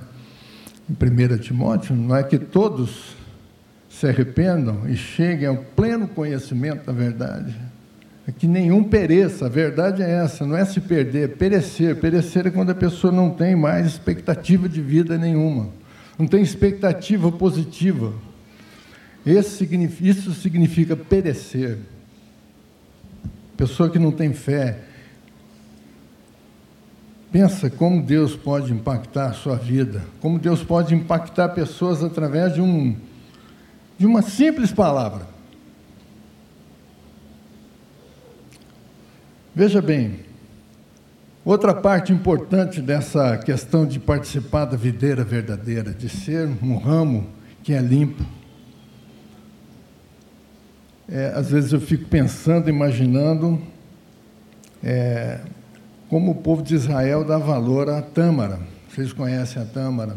em 0.88 0.94
1 0.94 1.38
Timóteo, 1.40 1.96
não 1.96 2.16
é 2.16 2.22
que 2.22 2.38
todos 2.38 3.18
se 4.00 4.08
arrependam 4.08 4.90
e 4.90 4.96
cheguem 4.96 5.46
ao 5.46 5.58
pleno 5.58 6.08
conhecimento 6.08 6.86
da 6.86 6.94
verdade. 6.94 7.54
É 8.26 8.32
que 8.32 8.48
nenhum 8.48 8.82
pereça, 8.82 9.48
a 9.48 9.50
verdade 9.50 10.02
é 10.02 10.10
essa, 10.10 10.46
não 10.46 10.56
é 10.56 10.64
se 10.64 10.80
perder, 10.80 11.26
é 11.26 11.28
perecer. 11.28 11.98
Perecer 11.98 12.48
é 12.48 12.50
quando 12.50 12.70
a 12.70 12.76
pessoa 12.76 13.12
não 13.12 13.30
tem 13.30 13.58
mais 13.58 13.86
expectativa 13.88 14.70
de 14.70 14.82
vida 14.82 15.18
nenhuma, 15.18 15.68
não 16.18 16.26
tem 16.26 16.42
expectativa 16.42 17.30
positiva. 17.30 18.14
Isso 19.26 19.58
significa 20.34 20.96
perecer. 20.96 21.80
Pessoa 23.58 23.90
que 23.90 24.00
não 24.00 24.14
tem 24.14 24.32
fé. 24.32 24.80
Pensa 27.34 27.70
como 27.70 28.02
Deus 28.02 28.34
pode 28.34 28.72
impactar 28.72 29.26
a 29.26 29.34
sua 29.34 29.58
vida, 29.58 30.02
como 30.22 30.40
Deus 30.40 30.64
pode 30.64 30.96
impactar 30.96 31.50
pessoas 31.50 32.02
através 32.02 32.54
de, 32.54 32.62
um, 32.62 32.96
de 34.00 34.06
uma 34.06 34.22
simples 34.22 34.72
palavra. 34.72 35.28
Veja 39.54 39.82
bem, 39.82 40.22
outra 41.44 41.74
parte 41.74 42.14
importante 42.14 42.82
dessa 42.82 43.38
questão 43.38 43.86
de 43.86 44.00
participar 44.00 44.64
da 44.64 44.78
videira 44.78 45.26
verdadeira, 45.26 45.94
de 45.94 46.08
ser 46.08 46.48
um 46.64 46.78
ramo 46.78 47.28
que 47.62 47.74
é 47.74 47.82
limpo, 47.82 48.26
é, 51.10 51.34
às 51.36 51.52
vezes 51.52 51.74
eu 51.74 51.82
fico 51.82 52.06
pensando, 52.06 52.70
imaginando 52.70 53.62
é, 54.82 55.42
como 56.08 56.32
o 56.32 56.36
povo 56.36 56.64
de 56.64 56.74
Israel 56.74 57.26
dá 57.26 57.38
valor 57.38 57.90
à 57.90 58.02
tâmara. 58.02 58.60
Vocês 58.88 59.12
conhecem 59.12 59.62
a 59.62 59.66
tâmara? 59.66 60.16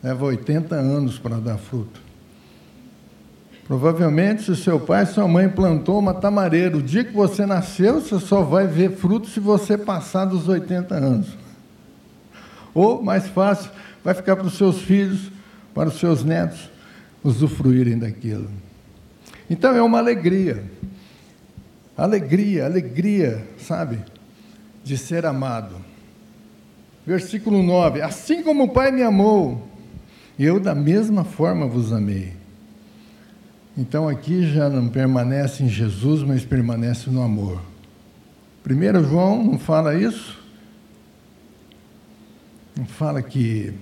Leva 0.00 0.26
80 0.26 0.76
anos 0.76 1.18
para 1.18 1.40
dar 1.40 1.58
fruto. 1.58 2.09
Provavelmente, 3.70 4.42
se 4.42 4.56
seu 4.56 4.80
pai 4.80 5.04
e 5.04 5.06
sua 5.06 5.28
mãe 5.28 5.48
plantou 5.48 6.00
uma 6.00 6.12
tamareira, 6.12 6.76
o 6.76 6.82
dia 6.82 7.04
que 7.04 7.14
você 7.14 7.46
nasceu, 7.46 8.00
você 8.00 8.18
só 8.18 8.42
vai 8.42 8.66
ver 8.66 8.96
fruto 8.96 9.28
se 9.28 9.38
você 9.38 9.78
passar 9.78 10.24
dos 10.24 10.48
80 10.48 10.92
anos. 10.92 11.28
Ou, 12.74 13.00
mais 13.00 13.28
fácil, 13.28 13.70
vai 14.02 14.12
ficar 14.12 14.34
para 14.34 14.48
os 14.48 14.54
seus 14.54 14.82
filhos, 14.82 15.30
para 15.72 15.88
os 15.88 16.00
seus 16.00 16.24
netos, 16.24 16.68
usufruírem 17.22 17.96
daquilo. 17.96 18.50
Então 19.48 19.72
é 19.72 19.80
uma 19.80 19.98
alegria. 19.98 20.64
Alegria, 21.96 22.64
alegria, 22.64 23.46
sabe? 23.56 24.00
De 24.82 24.98
ser 24.98 25.24
amado. 25.24 25.76
Versículo 27.06 27.62
9: 27.62 28.02
Assim 28.02 28.42
como 28.42 28.64
o 28.64 28.68
Pai 28.70 28.90
me 28.90 29.04
amou, 29.04 29.64
eu 30.36 30.58
da 30.58 30.74
mesma 30.74 31.22
forma 31.22 31.68
vos 31.68 31.92
amei. 31.92 32.39
Então 33.76 34.08
aqui 34.08 34.46
já 34.52 34.68
não 34.68 34.88
permanece 34.88 35.62
em 35.62 35.68
Jesus, 35.68 36.22
mas 36.22 36.44
permanece 36.44 37.08
no 37.08 37.22
amor. 37.22 37.60
1 38.68 39.08
João 39.08 39.42
não 39.42 39.58
fala 39.58 39.94
isso? 39.94 40.38
Não 42.76 42.84
fala 42.84 43.22
que 43.22 43.72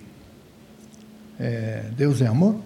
é, 1.38 1.90
Deus 1.96 2.20
é 2.20 2.26
amor? 2.26 2.60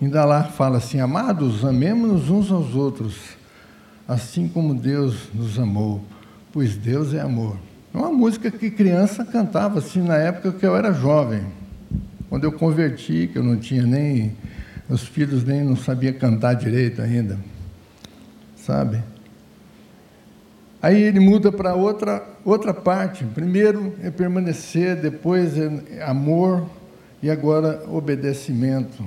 Ainda 0.00 0.24
lá 0.24 0.44
fala 0.44 0.78
assim: 0.78 1.00
Amados, 1.00 1.64
amemos-nos 1.64 2.28
uns 2.28 2.50
aos 2.50 2.74
outros, 2.74 3.16
assim 4.06 4.48
como 4.48 4.74
Deus 4.74 5.28
nos 5.34 5.58
amou, 5.58 6.02
pois 6.52 6.76
Deus 6.76 7.14
é 7.14 7.20
amor. 7.20 7.56
É 7.94 7.98
uma 7.98 8.10
música 8.10 8.50
que 8.50 8.70
criança 8.70 9.24
cantava 9.24 9.78
assim 9.78 10.02
na 10.02 10.16
época 10.16 10.52
que 10.52 10.66
eu 10.66 10.76
era 10.76 10.92
jovem. 10.92 11.46
Quando 12.28 12.44
eu 12.44 12.52
converti, 12.52 13.28
que 13.32 13.38
eu 13.38 13.44
não 13.44 13.56
tinha 13.56 13.82
nem. 13.82 14.36
Os 14.88 15.02
filhos 15.02 15.44
nem 15.44 15.64
não 15.64 15.76
sabia 15.76 16.12
cantar 16.12 16.54
direito 16.54 17.02
ainda. 17.02 17.38
Sabe? 18.56 19.02
Aí 20.80 21.02
ele 21.02 21.18
muda 21.18 21.50
para 21.50 21.74
outra, 21.74 22.24
outra 22.44 22.72
parte. 22.72 23.24
Primeiro 23.24 23.94
é 24.02 24.10
permanecer, 24.10 24.96
depois 24.96 25.58
é 25.58 26.02
amor 26.04 26.68
e 27.22 27.30
agora 27.30 27.82
obedecimento 27.88 29.02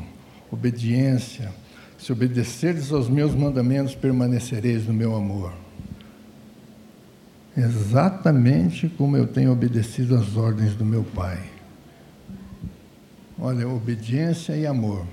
obediência. 0.52 1.52
Se 1.98 2.12
obedeceres 2.12 2.92
aos 2.92 3.10
meus 3.10 3.36
mandamentos, 3.36 3.94
permanecereis 3.96 4.88
no 4.88 4.94
meu 4.94 5.16
amor. 5.16 5.54
Exatamente 7.56 8.88
como 8.88 9.18
eu 9.18 9.28
tenho 9.28 9.52
obedecido 9.52 10.16
às 10.16 10.36
ordens 10.38 10.76
do 10.76 10.86
meu 10.86 11.04
Pai. 11.04 11.40
Olha, 13.42 13.68
obediência 13.70 14.54
e 14.58 14.66
amor. 14.66 15.08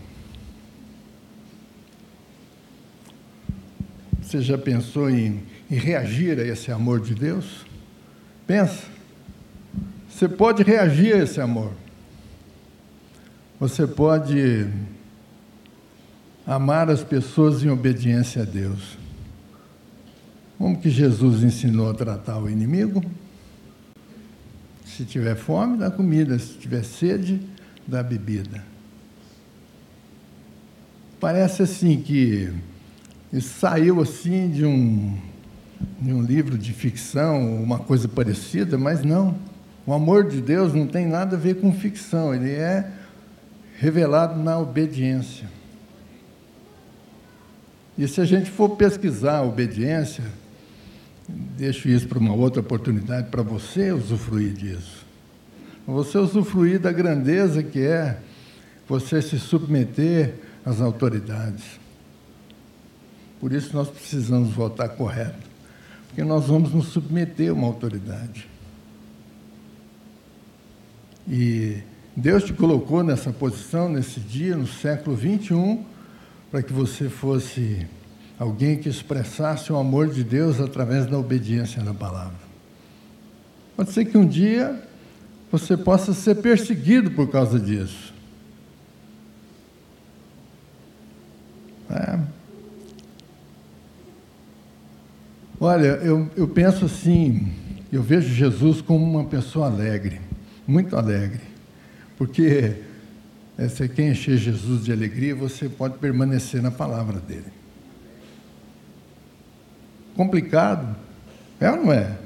Você 4.21 4.43
já 4.43 4.59
pensou 4.59 5.09
em, 5.09 5.45
em 5.71 5.77
reagir 5.77 6.41
a 6.41 6.43
esse 6.43 6.73
amor 6.73 7.01
de 7.01 7.15
Deus? 7.15 7.65
Pensa. 8.45 8.83
Você 10.11 10.29
pode 10.29 10.65
reagir 10.65 11.15
a 11.15 11.19
esse 11.19 11.41
amor. 11.41 11.73
Você 13.61 13.87
pode 13.87 14.69
amar 16.45 16.91
as 16.91 17.05
pessoas 17.05 17.63
em 17.63 17.71
obediência 17.71 18.43
a 18.43 18.45
Deus. 18.45 18.99
Como 20.59 20.81
que 20.81 20.91
Jesus 20.91 21.45
ensinou 21.45 21.91
a 21.91 21.95
tratar 21.95 22.39
o 22.39 22.51
inimigo? 22.51 23.05
Se 24.85 25.05
tiver 25.05 25.37
fome, 25.37 25.79
dá 25.79 25.93
comida. 25.93 26.37
Se 26.41 26.55
tiver 26.55 26.83
sede, 26.83 27.41
dá 27.87 28.03
bebida. 28.03 28.63
Parece 31.21 31.63
assim 31.63 32.01
que 32.01 32.53
saiu 33.41 34.01
assim 34.01 34.51
de 34.51 34.65
um, 34.65 35.17
de 36.01 36.13
um 36.13 36.23
livro 36.23 36.59
de 36.59 36.73
ficção, 36.73 37.63
uma 37.63 37.79
coisa 37.79 38.09
parecida, 38.09 38.77
mas 38.77 39.03
não. 39.03 39.37
O 39.87 39.93
amor 39.93 40.29
de 40.29 40.41
Deus 40.41 40.75
não 40.75 40.87
tem 40.87 41.07
nada 41.07 41.37
a 41.37 41.39
ver 41.39 41.61
com 41.61 41.73
ficção, 41.73 42.35
ele 42.35 42.51
é 42.51 42.91
revelado 43.79 44.43
na 44.43 44.59
obediência. 44.59 45.49
E 47.97 48.07
se 48.07 48.21
a 48.21 48.25
gente 48.25 48.51
for 48.51 48.71
pesquisar 48.71 49.39
a 49.39 49.43
obediência, 49.43 50.25
deixo 51.29 51.89
isso 51.89 52.07
para 52.07 52.19
uma 52.19 52.35
outra 52.35 52.61
oportunidade 52.61 53.29
para 53.31 53.43
você 53.43 53.91
usufruir 53.93 54.53
disso. 54.53 55.06
Você 55.87 56.19
usufruir 56.19 56.81
da 56.81 56.91
grandeza 56.91 57.63
que 57.63 57.81
é 57.81 58.19
você 58.89 59.23
se 59.23 59.39
submeter 59.39 60.35
às 60.65 60.81
autoridades. 60.81 61.65
Por 63.41 63.53
isso 63.53 63.77
nós 63.77 63.89
precisamos 63.89 64.51
votar 64.51 64.89
correto, 64.91 65.49
porque 66.09 66.25
nós 66.25 66.47
vamos 66.47 66.73
nos 66.73 66.87
submeter 66.89 67.51
a 67.51 67.55
uma 67.55 67.67
autoridade. 67.67 68.49
E 71.29 71.79
Deus 72.17 72.45
te 72.45 72.53
colocou 72.53 73.03
nessa 73.05 73.33
posição, 73.33 73.89
nesse 73.89 74.19
dia, 74.19 74.57
no 74.57 74.67
século 74.67 75.15
21, 75.15 75.85
para 76.51 76.63
que 76.63 76.73
você 76.73 77.09
fosse 77.09 77.87
alguém 78.39 78.79
que 78.79 78.89
expressasse 78.89 79.73
o 79.73 79.77
amor 79.77 80.09
de 80.09 80.25
Deus 80.25 80.61
através 80.61 81.07
da 81.07 81.19
obediência 81.19 81.83
na 81.83 81.93
palavra. 81.93 82.47
Pode 83.77 83.93
ser 83.93 84.07
que 84.07 84.17
um 84.17 84.27
dia 84.27 84.83
você 85.51 85.77
possa 85.77 86.13
ser 86.13 86.37
perseguido 86.37 87.11
por 87.11 87.31
causa 87.31 87.59
disso. 87.59 88.15
É. 91.91 92.19
Olha, 95.59 95.87
eu, 95.87 96.31
eu 96.37 96.47
penso 96.49 96.85
assim, 96.85 97.53
eu 97.91 98.03
vejo 98.03 98.29
Jesus 98.35 98.81
como 98.81 99.05
uma 99.05 99.25
pessoa 99.25 99.67
alegre, 99.67 100.21
muito 100.67 100.97
alegre, 100.97 101.41
porque 102.19 102.83
é, 103.57 103.69
se 103.69 103.89
quem 103.89 104.11
encher 104.11 104.37
Jesus 104.37 104.85
de 104.85 104.93
alegria, 104.93 105.35
você 105.35 105.69
pode 105.69 105.97
permanecer 105.99 106.61
na 106.61 106.71
palavra 106.71 107.19
dele 107.21 107.57
complicado. 110.17 110.97
É 111.61 111.71
ou 111.71 111.77
não 111.77 111.93
é? 111.93 112.17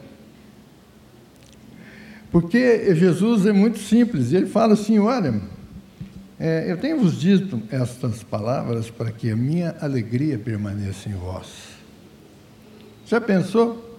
Porque 2.31 2.95
Jesus 2.95 3.47
é 3.47 3.53
muito 3.53 3.79
simples. 3.79 4.33
Ele 4.33 4.47
fala 4.47 4.75
assim: 4.75 4.99
olha, 4.99 5.41
é, 6.39 6.71
eu 6.71 6.77
tenho 6.77 7.01
vos 7.01 7.21
dito 7.21 7.61
estas 7.71 8.23
palavras 8.23 8.89
para 8.91 9.11
que 9.11 9.31
a 9.31 9.37
minha 9.37 9.77
alegria 9.81 10.39
permaneça 10.39 11.09
em 11.09 11.13
vós. 11.13 11.49
Já 13.07 13.21
pensou? 13.21 13.99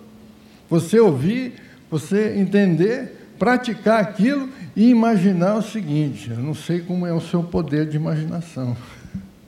Você 0.70 1.00
ouvir, 1.00 1.54
você 1.90 2.36
entender, 2.38 3.34
praticar 3.38 4.00
aquilo 4.00 4.48
e 4.76 4.90
imaginar 4.90 5.56
o 5.56 5.62
seguinte: 5.62 6.32
eu 6.32 6.38
não 6.38 6.56
sei 6.56 6.80
como 6.80 7.06
é 7.06 7.14
o 7.14 7.20
seu 7.20 7.44
poder 7.44 7.88
de 7.88 7.98
imaginação, 7.98 8.78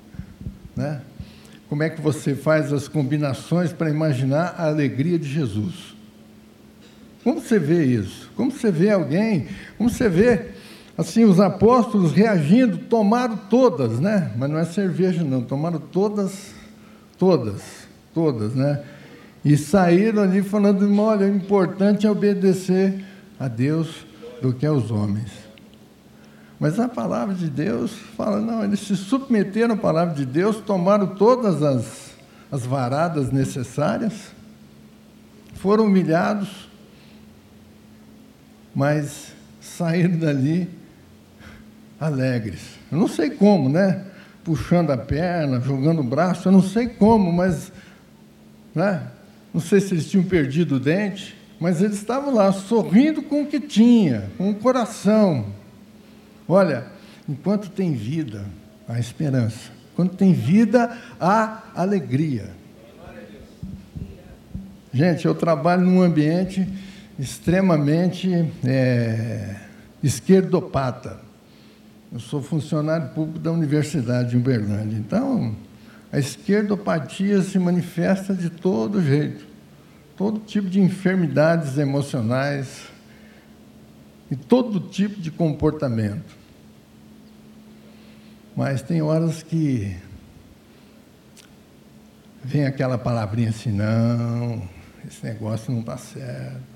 né? 0.76 1.02
como 1.74 1.82
é 1.82 1.90
que 1.90 2.00
você 2.00 2.36
faz 2.36 2.72
as 2.72 2.88
combinações 2.88 3.74
para 3.74 3.90
imaginar 3.90 4.54
a 4.60 4.68
alegria 4.68 5.18
de 5.18 5.28
Jesus. 5.28 5.93
Como 7.24 7.40
você 7.40 7.58
vê 7.58 7.86
isso? 7.86 8.30
Como 8.36 8.52
você 8.52 8.72
vê 8.72 8.92
alguém? 8.92 9.48
Como 9.78 9.90
você 9.90 10.10
vê 10.10 10.52
assim 10.98 11.24
os 11.24 11.40
apóstolos 11.40 12.12
reagindo? 12.12 12.78
Tomaram 12.78 13.38
todas, 13.50 14.00
né? 14.00 14.32
Mas 14.38 14.50
não 14.50 14.58
é 14.58 14.66
cerveja 14.66 15.24
não. 15.24 15.42
Tomaram 15.42 15.80
todas, 15.80 16.54
todas, 17.18 17.62
todas, 18.14 18.54
né? 18.54 18.84
E 19.44 19.56
saíram 19.56 20.24
ali 20.24 20.42
falando: 20.42 21.02
olha, 21.02 21.26
o 21.26 21.36
importante 21.36 22.06
é 22.06 22.12
obedecer 22.12 23.06
a 23.40 23.48
Deus 23.48 24.06
do 24.42 24.54
que 24.54 24.66
aos 24.66 24.92
homens. 24.92 25.32
Mas 26.60 26.80
a 26.80 26.88
palavra 26.88 27.36
de 27.36 27.50
Deus 27.50 27.92
fala, 28.16 28.40
não, 28.40 28.64
eles 28.64 28.80
se 28.80 28.96
submeteram 28.96 29.74
à 29.74 29.78
palavra 29.78 30.14
de 30.14 30.26
Deus, 30.26 30.58
tomaram 30.58 31.08
todas 31.08 31.62
as, 31.62 32.12
as 32.50 32.66
varadas 32.66 33.32
necessárias, 33.32 34.32
foram 35.56 35.86
humilhados, 35.88 36.70
mas 38.74 39.34
saíram 39.62 40.18
dali 40.18 40.70
alegres. 42.00 42.62
Eu 42.92 42.98
não 42.98 43.08
sei 43.08 43.30
como, 43.30 43.70
né? 43.70 44.06
Puxando 44.44 44.92
a 44.92 44.98
perna, 44.98 45.60
jogando 45.60 46.00
o 46.00 46.04
braço, 46.04 46.48
eu 46.48 46.52
não 46.52 46.62
sei 46.62 46.88
como, 46.88 47.32
mas 47.32 47.72
né? 48.76 49.08
não 49.54 49.62
sei 49.62 49.80
se 49.80 49.94
eles 49.94 50.10
tinham 50.10 50.24
perdido 50.24 50.76
o 50.76 50.80
dente, 50.80 51.38
mas 51.60 51.82
eles 51.82 51.98
estavam 51.98 52.34
lá 52.34 52.52
sorrindo 52.52 53.22
com 53.22 53.44
o 53.44 53.46
que 53.46 53.60
tinha, 53.60 54.30
com 54.38 54.50
o 54.50 54.56
coração, 54.56 55.46
Olha, 56.48 56.86
enquanto 57.28 57.70
tem 57.70 57.94
vida, 57.94 58.46
há 58.88 59.00
esperança. 59.00 59.72
Quando 59.96 60.16
tem 60.16 60.34
vida, 60.34 60.98
há 61.20 61.64
alegria. 61.76 62.50
Gente, 64.94 65.26
eu 65.26 65.34
trabalho 65.34 65.84
num 65.84 66.02
ambiente 66.02 66.68
extremamente 67.24 68.30
é, 68.66 69.56
esquerdopata. 70.04 71.22
Eu 72.12 72.20
sou 72.20 72.44
funcionário 72.44 73.10
público 73.10 73.40
da 73.40 73.52
Universidade 73.52 74.32
de 74.32 74.38
Uberlândia. 74.38 74.98
Então, 74.98 75.56
a 76.12 76.20
esquerdopatia 76.20 77.42
se 77.42 77.58
manifesta 77.58 78.34
de 78.34 78.50
todo 78.50 79.02
jeito. 79.02 79.46
Todo 80.18 80.40
tipo 80.40 80.70
de 80.70 80.82
enfermidades 80.82 81.78
emocionais, 81.78 82.92
e 84.30 84.36
todo 84.36 84.80
tipo 84.80 85.22
de 85.22 85.32
comportamento. 85.32 86.36
Mas 88.56 88.82
tem 88.82 89.02
horas 89.02 89.44
que 89.44 89.96
vem 92.44 92.66
aquela 92.66 92.98
palavrinha 92.98 93.50
assim, 93.50 93.72
não, 93.72 94.68
esse 95.08 95.24
negócio 95.24 95.72
não 95.72 95.80
está 95.80 95.98
certo. 95.98 96.73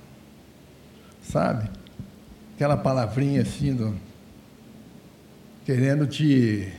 Sabe? 1.32 1.70
Aquela 2.56 2.78
palavrinha 2.78 3.42
assim, 3.42 3.76
do, 3.76 3.94
querendo 5.66 6.08
te 6.08 6.72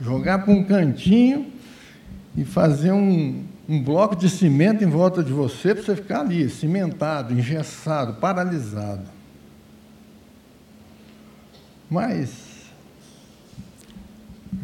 jogar 0.00 0.40
para 0.40 0.52
um 0.52 0.64
cantinho 0.64 1.52
e 2.36 2.44
fazer 2.44 2.92
um, 2.92 3.44
um 3.68 3.82
bloco 3.82 4.16
de 4.16 4.28
cimento 4.28 4.82
em 4.82 4.88
volta 4.88 5.22
de 5.22 5.32
você 5.32 5.74
para 5.74 5.84
você 5.84 5.96
ficar 5.96 6.20
ali, 6.20 6.50
cimentado, 6.50 7.32
engessado, 7.32 8.14
paralisado. 8.14 9.04
Mas 11.88 12.46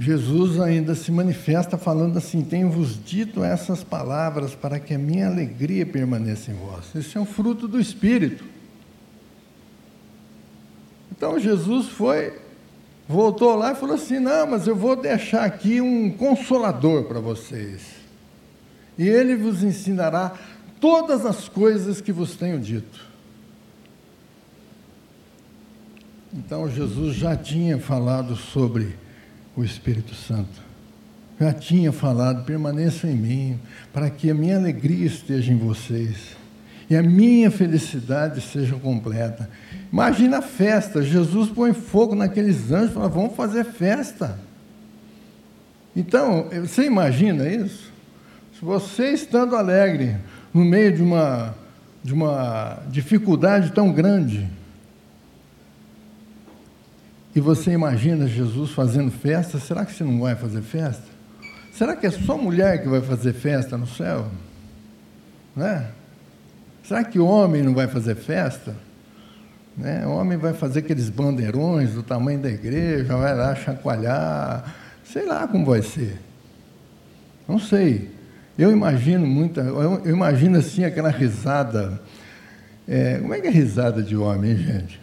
Jesus 0.00 0.60
ainda 0.60 0.96
se 0.96 1.12
manifesta 1.12 1.78
falando 1.78 2.18
assim: 2.18 2.42
Tenho-vos 2.42 2.98
dito 3.02 3.44
essas 3.44 3.84
palavras 3.84 4.54
para 4.54 4.80
que 4.80 4.92
a 4.92 4.98
minha 4.98 5.28
alegria 5.28 5.86
permaneça 5.86 6.50
em 6.50 6.54
vós. 6.54 6.94
Esse 6.94 7.16
é 7.16 7.20
um 7.20 7.24
fruto 7.24 7.68
do 7.68 7.80
Espírito. 7.80 8.51
Então 11.22 11.38
Jesus 11.38 11.86
foi, 11.86 12.36
voltou 13.08 13.54
lá 13.54 13.70
e 13.70 13.76
falou 13.76 13.94
assim: 13.94 14.18
Não, 14.18 14.44
mas 14.44 14.66
eu 14.66 14.74
vou 14.74 14.96
deixar 14.96 15.44
aqui 15.44 15.80
um 15.80 16.10
consolador 16.10 17.04
para 17.04 17.20
vocês. 17.20 17.82
E 18.98 19.06
ele 19.06 19.36
vos 19.36 19.62
ensinará 19.62 20.32
todas 20.80 21.24
as 21.24 21.48
coisas 21.48 22.00
que 22.00 22.10
vos 22.10 22.34
tenho 22.34 22.58
dito. 22.58 23.06
Então 26.34 26.68
Jesus 26.68 27.14
já 27.14 27.36
tinha 27.36 27.78
falado 27.78 28.34
sobre 28.34 28.96
o 29.54 29.62
Espírito 29.62 30.16
Santo. 30.16 30.60
Já 31.38 31.52
tinha 31.52 31.92
falado, 31.92 32.44
permaneçam 32.44 33.08
em 33.08 33.16
mim, 33.16 33.60
para 33.92 34.10
que 34.10 34.28
a 34.28 34.34
minha 34.34 34.56
alegria 34.56 35.06
esteja 35.06 35.52
em 35.52 35.56
vocês 35.56 36.41
e 36.92 36.96
a 36.96 37.02
minha 37.02 37.50
felicidade 37.50 38.42
seja 38.42 38.74
completa. 38.74 39.48
Imagina 39.90 40.38
a 40.38 40.42
festa, 40.42 41.00
Jesus 41.00 41.48
põe 41.48 41.72
fogo 41.72 42.14
naqueles 42.14 42.70
anjos 42.70 42.90
e 42.90 42.92
fala, 42.92 43.08
vamos 43.08 43.34
fazer 43.34 43.64
festa. 43.64 44.38
Então, 45.96 46.50
você 46.60 46.84
imagina 46.84 47.48
isso? 47.48 47.90
Se 48.58 48.62
você 48.62 49.08
estando 49.08 49.56
alegre, 49.56 50.18
no 50.52 50.66
meio 50.66 50.94
de 50.94 51.02
uma, 51.02 51.54
de 52.04 52.12
uma 52.12 52.82
dificuldade 52.90 53.72
tão 53.72 53.90
grande, 53.90 54.46
e 57.34 57.40
você 57.40 57.72
imagina 57.72 58.28
Jesus 58.28 58.72
fazendo 58.72 59.10
festa, 59.10 59.58
será 59.58 59.86
que 59.86 59.94
você 59.94 60.04
não 60.04 60.20
vai 60.20 60.36
fazer 60.36 60.60
festa? 60.60 61.06
Será 61.72 61.96
que 61.96 62.06
é 62.06 62.10
só 62.10 62.36
mulher 62.36 62.82
que 62.82 62.88
vai 62.90 63.00
fazer 63.00 63.32
festa 63.32 63.78
no 63.78 63.86
céu? 63.86 64.30
Né? 65.56 65.86
Será 66.82 67.04
que 67.04 67.18
o 67.18 67.26
homem 67.26 67.62
não 67.62 67.74
vai 67.74 67.86
fazer 67.86 68.16
festa? 68.16 68.74
Né? 69.76 70.06
O 70.06 70.10
homem 70.10 70.36
vai 70.36 70.52
fazer 70.52 70.80
aqueles 70.80 71.08
bandeirões 71.08 71.92
do 71.92 72.02
tamanho 72.02 72.40
da 72.40 72.50
igreja, 72.50 73.16
vai 73.16 73.34
lá 73.34 73.54
chacoalhar, 73.54 74.74
sei 75.04 75.24
lá 75.26 75.46
como 75.46 75.64
vai 75.64 75.82
ser. 75.82 76.20
Não 77.48 77.58
sei. 77.58 78.10
Eu 78.58 78.70
imagino 78.70 79.26
muita, 79.26 79.60
eu 79.60 80.10
imagino 80.10 80.58
assim 80.58 80.84
aquela 80.84 81.10
risada. 81.10 82.00
É, 82.86 83.18
como 83.18 83.32
é 83.32 83.40
que 83.40 83.46
é 83.46 83.50
risada 83.50 84.02
de 84.02 84.16
homem, 84.16 84.56
gente? 84.56 85.00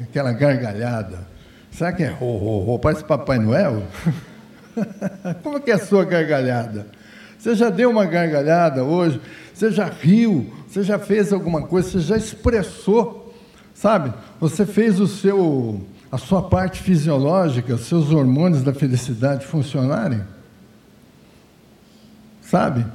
Aquela 0.00 0.32
gargalhada. 0.32 1.26
Será 1.70 1.92
que 1.92 2.02
é 2.02 2.08
ro, 2.08 2.36
ro? 2.36 2.78
Parece 2.78 3.04
Papai 3.04 3.38
Noel? 3.38 3.82
como 5.42 5.58
é 5.58 5.60
que 5.60 5.70
é 5.70 5.74
a 5.74 5.78
sua 5.78 6.04
gargalhada? 6.04 6.86
Você 7.38 7.54
já 7.54 7.70
deu 7.70 7.90
uma 7.90 8.04
gargalhada 8.06 8.84
hoje? 8.84 9.20
Você 9.54 9.70
já 9.70 9.86
riu? 9.86 10.52
Você 10.68 10.82
já 10.82 10.98
fez 10.98 11.32
alguma 11.32 11.62
coisa? 11.62 11.90
Você 11.90 12.00
já 12.00 12.16
expressou? 12.16 13.34
Sabe? 13.74 14.12
Você 14.40 14.64
fez 14.64 15.00
o 15.00 15.06
seu, 15.06 15.84
a 16.10 16.18
sua 16.18 16.42
parte 16.42 16.80
fisiológica, 16.80 17.76
seus 17.76 18.10
hormônios 18.10 18.62
da 18.62 18.72
felicidade 18.72 19.46
funcionarem? 19.46 20.22
Sabe? 22.40 22.86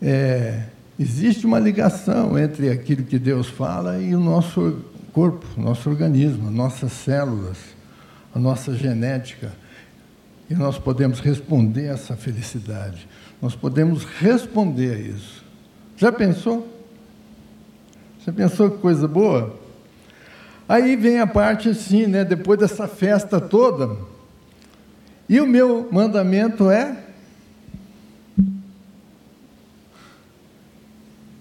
É, 0.00 0.64
existe 0.98 1.44
uma 1.44 1.58
ligação 1.58 2.38
entre 2.38 2.70
aquilo 2.70 3.04
que 3.04 3.18
Deus 3.18 3.48
fala 3.48 4.00
e 4.00 4.14
o 4.14 4.20
nosso 4.20 4.84
corpo, 5.12 5.46
nosso 5.56 5.90
organismo, 5.90 6.50
nossas 6.50 6.92
células, 6.92 7.58
a 8.34 8.38
nossa 8.38 8.74
genética. 8.74 9.52
E 10.48 10.54
nós 10.54 10.78
podemos 10.78 11.20
responder 11.20 11.90
a 11.90 11.92
essa 11.92 12.16
felicidade. 12.16 13.06
Nós 13.40 13.54
podemos 13.54 14.04
responder 14.04 14.94
a 14.94 14.98
isso. 14.98 15.49
Já 16.00 16.10
pensou? 16.10 16.66
Você 18.18 18.32
pensou 18.32 18.70
que 18.70 18.78
coisa 18.78 19.06
boa? 19.06 19.54
Aí 20.66 20.96
vem 20.96 21.20
a 21.20 21.26
parte 21.26 21.68
assim, 21.68 22.06
né? 22.06 22.24
Depois 22.24 22.58
dessa 22.58 22.88
festa 22.88 23.38
toda. 23.38 23.98
E 25.28 25.38
o 25.42 25.46
meu 25.46 25.90
mandamento 25.92 26.70
é 26.70 26.96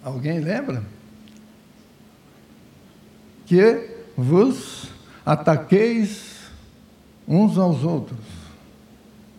Alguém 0.04 0.40
lembra? 0.40 0.84
Que 3.46 3.90
vos 4.18 4.90
ataqueis 5.26 6.52
uns 7.26 7.58
aos 7.58 7.86
outros. 7.86 8.20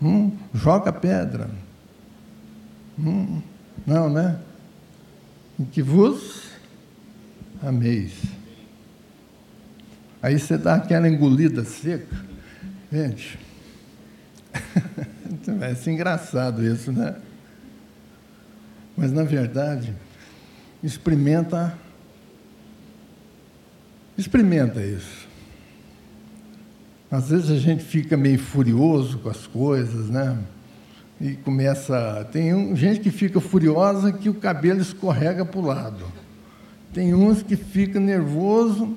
Hum, 0.00 0.32
joga 0.54 0.90
pedra. 0.90 1.50
Hum, 2.98 3.42
não, 3.86 4.08
né? 4.08 4.38
Que 5.66 5.82
vos 5.82 6.50
ameis. 7.62 8.12
Aí 10.22 10.38
você 10.38 10.56
dá 10.56 10.76
aquela 10.76 11.08
engolida 11.08 11.64
seca. 11.64 12.16
Gente, 12.92 13.38
vai 15.58 15.74
ser 15.76 15.92
engraçado 15.92 16.64
isso, 16.64 16.92
né? 16.92 17.16
Mas 18.96 19.12
na 19.12 19.22
verdade, 19.22 19.94
experimenta 20.82 21.78
experimenta 24.16 24.84
isso. 24.84 25.28
Às 27.10 27.30
vezes 27.30 27.50
a 27.50 27.56
gente 27.56 27.82
fica 27.82 28.16
meio 28.16 28.38
furioso 28.38 29.18
com 29.18 29.30
as 29.30 29.46
coisas, 29.46 30.10
né? 30.10 30.38
E 31.20 31.34
começa. 31.34 32.26
Tem 32.32 32.54
um, 32.54 32.74
gente 32.74 33.00
que 33.00 33.10
fica 33.10 33.40
furiosa 33.40 34.12
que 34.12 34.28
o 34.28 34.34
cabelo 34.34 34.80
escorrega 34.80 35.44
para 35.44 35.60
o 35.60 35.64
lado. 35.64 36.04
Tem 36.92 37.14
uns 37.14 37.42
que 37.42 37.56
fica 37.56 38.00
nervoso 38.00 38.96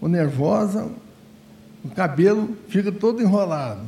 ou 0.00 0.08
nervosa, 0.08 0.90
o 1.84 1.88
cabelo 1.88 2.56
fica 2.68 2.90
todo 2.90 3.22
enrolado. 3.22 3.86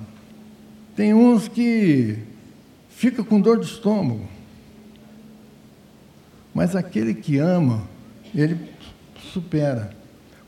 Tem 0.94 1.12
uns 1.12 1.48
que 1.48 2.18
fica 2.88 3.22
com 3.24 3.40
dor 3.40 3.58
de 3.58 3.66
estômago. 3.66 4.26
Mas 6.54 6.76
aquele 6.76 7.12
que 7.12 7.38
ama, 7.38 7.82
ele 8.32 8.56
supera, 9.32 9.90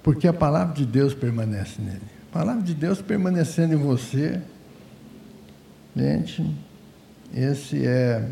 porque 0.02 0.28
a 0.28 0.32
palavra 0.32 0.72
de 0.72 0.86
Deus 0.86 1.12
permanece 1.12 1.82
nele. 1.82 2.00
A 2.30 2.38
palavra 2.38 2.62
de 2.62 2.74
Deus 2.74 3.02
permanecendo 3.02 3.74
em 3.74 3.76
você, 3.76 4.40
gente, 5.96 6.48
esse 7.34 7.86
é 7.86 8.28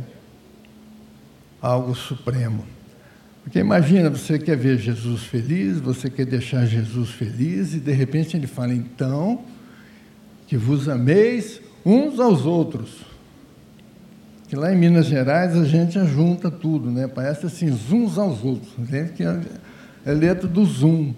algo 1.61 1.95
supremo. 1.95 2.65
Porque 3.43 3.59
imagina, 3.59 4.09
você 4.09 4.39
quer 4.39 4.57
ver 4.57 4.79
Jesus 4.79 5.25
feliz, 5.25 5.79
você 5.79 6.09
quer 6.09 6.25
deixar 6.25 6.65
Jesus 6.65 7.11
feliz, 7.11 7.75
e 7.75 7.79
de 7.79 7.93
repente 7.93 8.37
ele 8.37 8.47
fala, 8.47 8.73
então, 8.73 9.45
que 10.47 10.57
vos 10.57 10.89
ameis 10.89 11.61
uns 11.85 12.19
aos 12.19 12.47
outros. 12.47 13.05
Que 14.49 14.57
lá 14.57 14.73
em 14.73 14.77
Minas 14.77 15.07
Gerais 15.07 15.57
a 15.57 15.65
gente 15.65 15.99
junta 16.07 16.51
tudo, 16.51 16.91
né? 16.91 17.07
Parece 17.07 17.47
assim, 17.47 17.71
uns 17.71 18.19
aos 18.19 18.45
outros. 18.45 18.73
Que 19.17 19.25
é, 19.25 19.41
é 20.07 20.13
letra 20.13 20.47
do 20.47 20.65
zoom. 20.65 21.15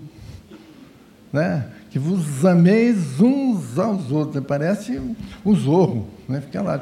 Né? 1.33 1.67
Que 1.91 1.99
vos 1.99 2.45
ameis 2.45 3.21
uns 3.21 3.79
aos 3.79 4.11
outros. 4.11 4.45
Parece 4.47 5.01
o 5.45 5.55
zorro, 5.55 6.09
né? 6.29 6.41
Fica 6.41 6.63
lá. 6.63 6.81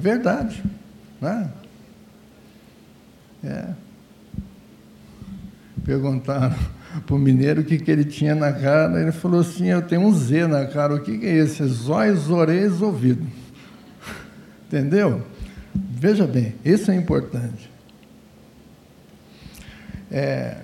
Verdade. 0.00 0.62
Né? 1.20 1.50
É. 3.44 3.68
Perguntaram 5.84 6.56
para 7.06 7.14
o 7.14 7.18
mineiro 7.18 7.60
o 7.60 7.64
que, 7.64 7.78
que 7.78 7.90
ele 7.90 8.04
tinha 8.04 8.34
na 8.34 8.52
cara. 8.52 9.00
Ele 9.00 9.12
falou 9.12 9.40
assim: 9.40 9.68
Eu 9.68 9.82
tenho 9.82 10.02
um 10.02 10.12
Z 10.12 10.46
na 10.46 10.66
cara. 10.66 10.94
O 10.94 11.00
que, 11.00 11.18
que 11.18 11.26
é 11.26 11.36
esse? 11.36 11.64
Zóis, 11.64 12.30
orelhas, 12.30 12.80
ouvido. 12.80 13.26
Entendeu? 14.66 15.22
Veja 15.74 16.26
bem, 16.26 16.54
isso 16.64 16.90
é 16.90 16.96
importante. 16.96 17.70
É, 20.10 20.56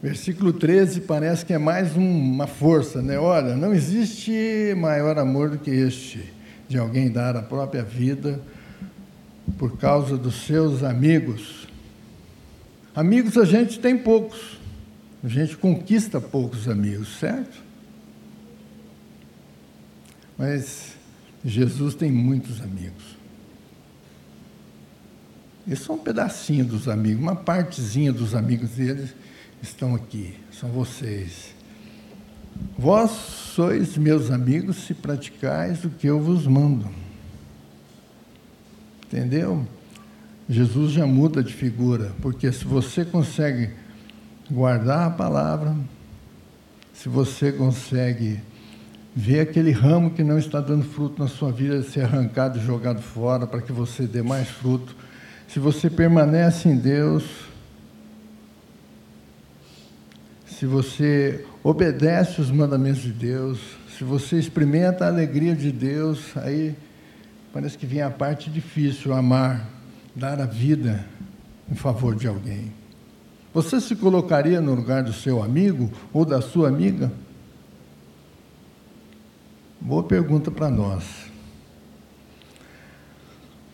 versículo 0.00 0.52
13 0.52 1.00
parece 1.00 1.44
que 1.44 1.52
é 1.52 1.58
mais 1.58 1.96
um, 1.96 2.06
uma 2.06 2.46
força, 2.46 3.02
né? 3.02 3.18
Olha, 3.18 3.56
não 3.56 3.74
existe 3.74 4.74
maior 4.76 5.18
amor 5.18 5.50
do 5.50 5.58
que 5.58 5.70
este, 5.70 6.32
de 6.68 6.78
alguém 6.78 7.10
dar 7.10 7.36
a 7.36 7.42
própria 7.42 7.82
vida 7.82 8.40
por 9.56 9.78
causa 9.78 10.16
dos 10.16 10.46
seus 10.46 10.82
amigos. 10.82 11.66
Amigos 12.94 13.36
a 13.36 13.44
gente 13.44 13.78
tem 13.78 13.96
poucos, 13.96 14.58
a 15.22 15.28
gente 15.28 15.56
conquista 15.56 16.20
poucos 16.20 16.68
amigos, 16.68 17.18
certo? 17.18 17.62
Mas 20.36 20.94
Jesus 21.44 21.94
tem 21.94 22.10
muitos 22.10 22.60
amigos. 22.60 23.16
Eles 25.66 25.80
são 25.80 25.96
um 25.96 25.98
pedacinho 25.98 26.64
dos 26.64 26.88
amigos, 26.88 27.22
uma 27.22 27.36
partezinha 27.36 28.12
dos 28.12 28.34
amigos 28.34 28.70
deles 28.70 29.14
estão 29.62 29.94
aqui, 29.94 30.34
são 30.50 30.70
vocês. 30.70 31.54
Vós 32.78 33.10
sois 33.10 33.96
meus 33.96 34.30
amigos 34.30 34.76
se 34.76 34.94
praticais 34.94 35.84
o 35.84 35.90
que 35.90 36.06
eu 36.06 36.20
vos 36.20 36.46
mando. 36.46 36.88
Entendeu? 39.08 39.66
Jesus 40.48 40.92
já 40.92 41.06
muda 41.06 41.42
de 41.42 41.52
figura, 41.52 42.12
porque 42.20 42.52
se 42.52 42.66
você 42.66 43.06
consegue 43.06 43.70
guardar 44.50 45.06
a 45.06 45.10
palavra, 45.10 45.74
se 46.92 47.08
você 47.08 47.50
consegue 47.50 48.38
ver 49.16 49.40
aquele 49.40 49.70
ramo 49.70 50.10
que 50.10 50.22
não 50.22 50.38
está 50.38 50.60
dando 50.60 50.84
fruto 50.84 51.22
na 51.22 51.28
sua 51.28 51.50
vida 51.50 51.82
ser 51.82 52.02
arrancado 52.02 52.58
e 52.58 52.62
jogado 52.62 53.00
fora 53.00 53.46
para 53.46 53.62
que 53.62 53.72
você 53.72 54.06
dê 54.06 54.22
mais 54.22 54.48
fruto, 54.48 54.94
se 55.48 55.58
você 55.58 55.88
permanece 55.88 56.68
em 56.68 56.76
Deus, 56.76 57.24
se 60.46 60.66
você 60.66 61.46
obedece 61.62 62.42
os 62.42 62.50
mandamentos 62.50 63.00
de 63.00 63.12
Deus, 63.12 63.58
se 63.96 64.04
você 64.04 64.38
experimenta 64.38 65.06
a 65.06 65.08
alegria 65.08 65.54
de 65.54 65.72
Deus, 65.72 66.36
aí 66.36 66.76
parece 67.58 67.76
que 67.76 67.86
vem 67.86 68.00
a 68.00 68.08
parte 68.08 68.48
difícil, 68.48 69.12
amar, 69.12 69.68
dar 70.14 70.40
a 70.40 70.46
vida 70.46 71.04
em 71.68 71.74
favor 71.74 72.14
de 72.14 72.28
alguém. 72.28 72.72
Você 73.52 73.80
se 73.80 73.96
colocaria 73.96 74.60
no 74.60 74.76
lugar 74.76 75.02
do 75.02 75.12
seu 75.12 75.42
amigo 75.42 75.90
ou 76.12 76.24
da 76.24 76.40
sua 76.40 76.68
amiga? 76.68 77.10
Boa 79.80 80.04
pergunta 80.04 80.52
para 80.52 80.70
nós. 80.70 81.02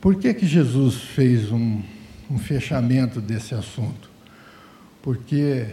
Por 0.00 0.14
que, 0.14 0.32
que 0.32 0.46
Jesus 0.46 1.02
fez 1.02 1.52
um, 1.52 1.82
um 2.30 2.38
fechamento 2.38 3.20
desse 3.20 3.54
assunto? 3.54 4.08
Porque 5.02 5.66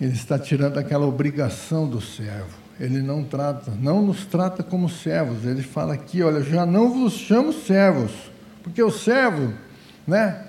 ele 0.00 0.14
está 0.14 0.38
tirando 0.38 0.78
aquela 0.78 1.04
obrigação 1.04 1.86
do 1.86 2.00
servo. 2.00 2.65
Ele 2.78 3.00
não 3.00 3.24
trata, 3.24 3.72
não 3.80 4.02
nos 4.02 4.26
trata 4.26 4.62
como 4.62 4.88
servos. 4.88 5.44
Ele 5.44 5.62
fala 5.62 5.94
aqui, 5.94 6.22
olha, 6.22 6.42
já 6.42 6.66
não 6.66 6.92
vos 6.92 7.14
chamo 7.14 7.52
servos, 7.52 8.12
porque 8.62 8.82
o 8.82 8.90
servo, 8.90 9.52
né? 10.06 10.42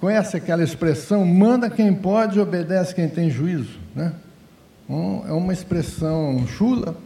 Conhece 0.00 0.36
aquela 0.36 0.64
expressão, 0.64 1.24
manda 1.24 1.70
quem 1.70 1.94
pode, 1.94 2.40
obedece 2.40 2.94
quem 2.94 3.08
tem 3.08 3.30
juízo, 3.30 3.78
né? 3.94 4.12
é 5.26 5.32
uma 5.32 5.52
expressão 5.52 6.44
chula, 6.46 6.96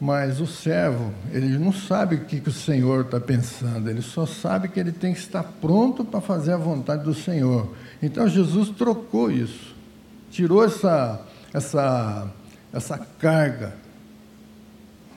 mas 0.00 0.40
o 0.40 0.46
servo, 0.46 1.12
ele 1.30 1.58
não 1.58 1.72
sabe 1.72 2.16
o 2.16 2.24
que, 2.24 2.42
o 2.48 2.52
Senhor 2.52 3.04
está 3.04 3.20
pensando, 3.20 3.88
ele 3.88 4.02
só 4.02 4.24
sabe 4.24 4.68
que 4.68 4.80
ele 4.80 4.92
tem 4.92 5.12
que 5.12 5.18
estar 5.20 5.42
pronto 5.42 6.04
para 6.04 6.20
fazer 6.20 6.52
a 6.52 6.56
vontade 6.56 7.04
do 7.04 7.14
Senhor. 7.14 7.74
Então 8.02 8.26
Jesus 8.26 8.70
trocou 8.70 9.30
isso, 9.30 9.74
tirou 10.30 10.64
essa, 10.64 11.20
essa, 11.52 12.30
essa 12.72 12.98
carga 12.98 13.74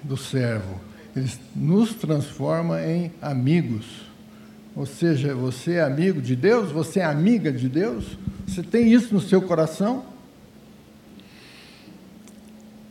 do 0.04 0.18
servo. 0.18 0.80
Ele 1.16 1.30
nos 1.56 1.94
transforma 1.94 2.82
em 2.82 3.12
amigos. 3.22 3.86
Ou 4.76 4.86
seja, 4.86 5.36
você 5.36 5.74
é 5.74 5.84
amigo 5.84 6.22
de 6.22 6.36
Deus, 6.36 6.72
você 6.72 7.00
é 7.00 7.06
amiga 7.06 7.52
de 7.52 7.70
Deus, 7.70 8.18
você 8.48 8.64
tem 8.64 8.92
isso 8.92 9.14
no 9.14 9.22
seu 9.22 9.42
coração? 9.42 10.04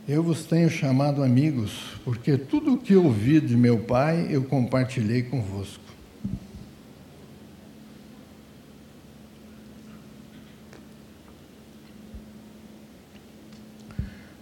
Eu 0.07 0.23
vos 0.23 0.45
tenho 0.45 0.69
chamado 0.69 1.23
amigos, 1.23 1.71
porque 2.03 2.37
tudo 2.37 2.73
o 2.73 2.77
que 2.77 2.95
ouvi 2.95 3.39
de 3.39 3.55
meu 3.55 3.79
Pai 3.79 4.27
eu 4.29 4.43
compartilhei 4.43 5.23
convosco. 5.23 5.82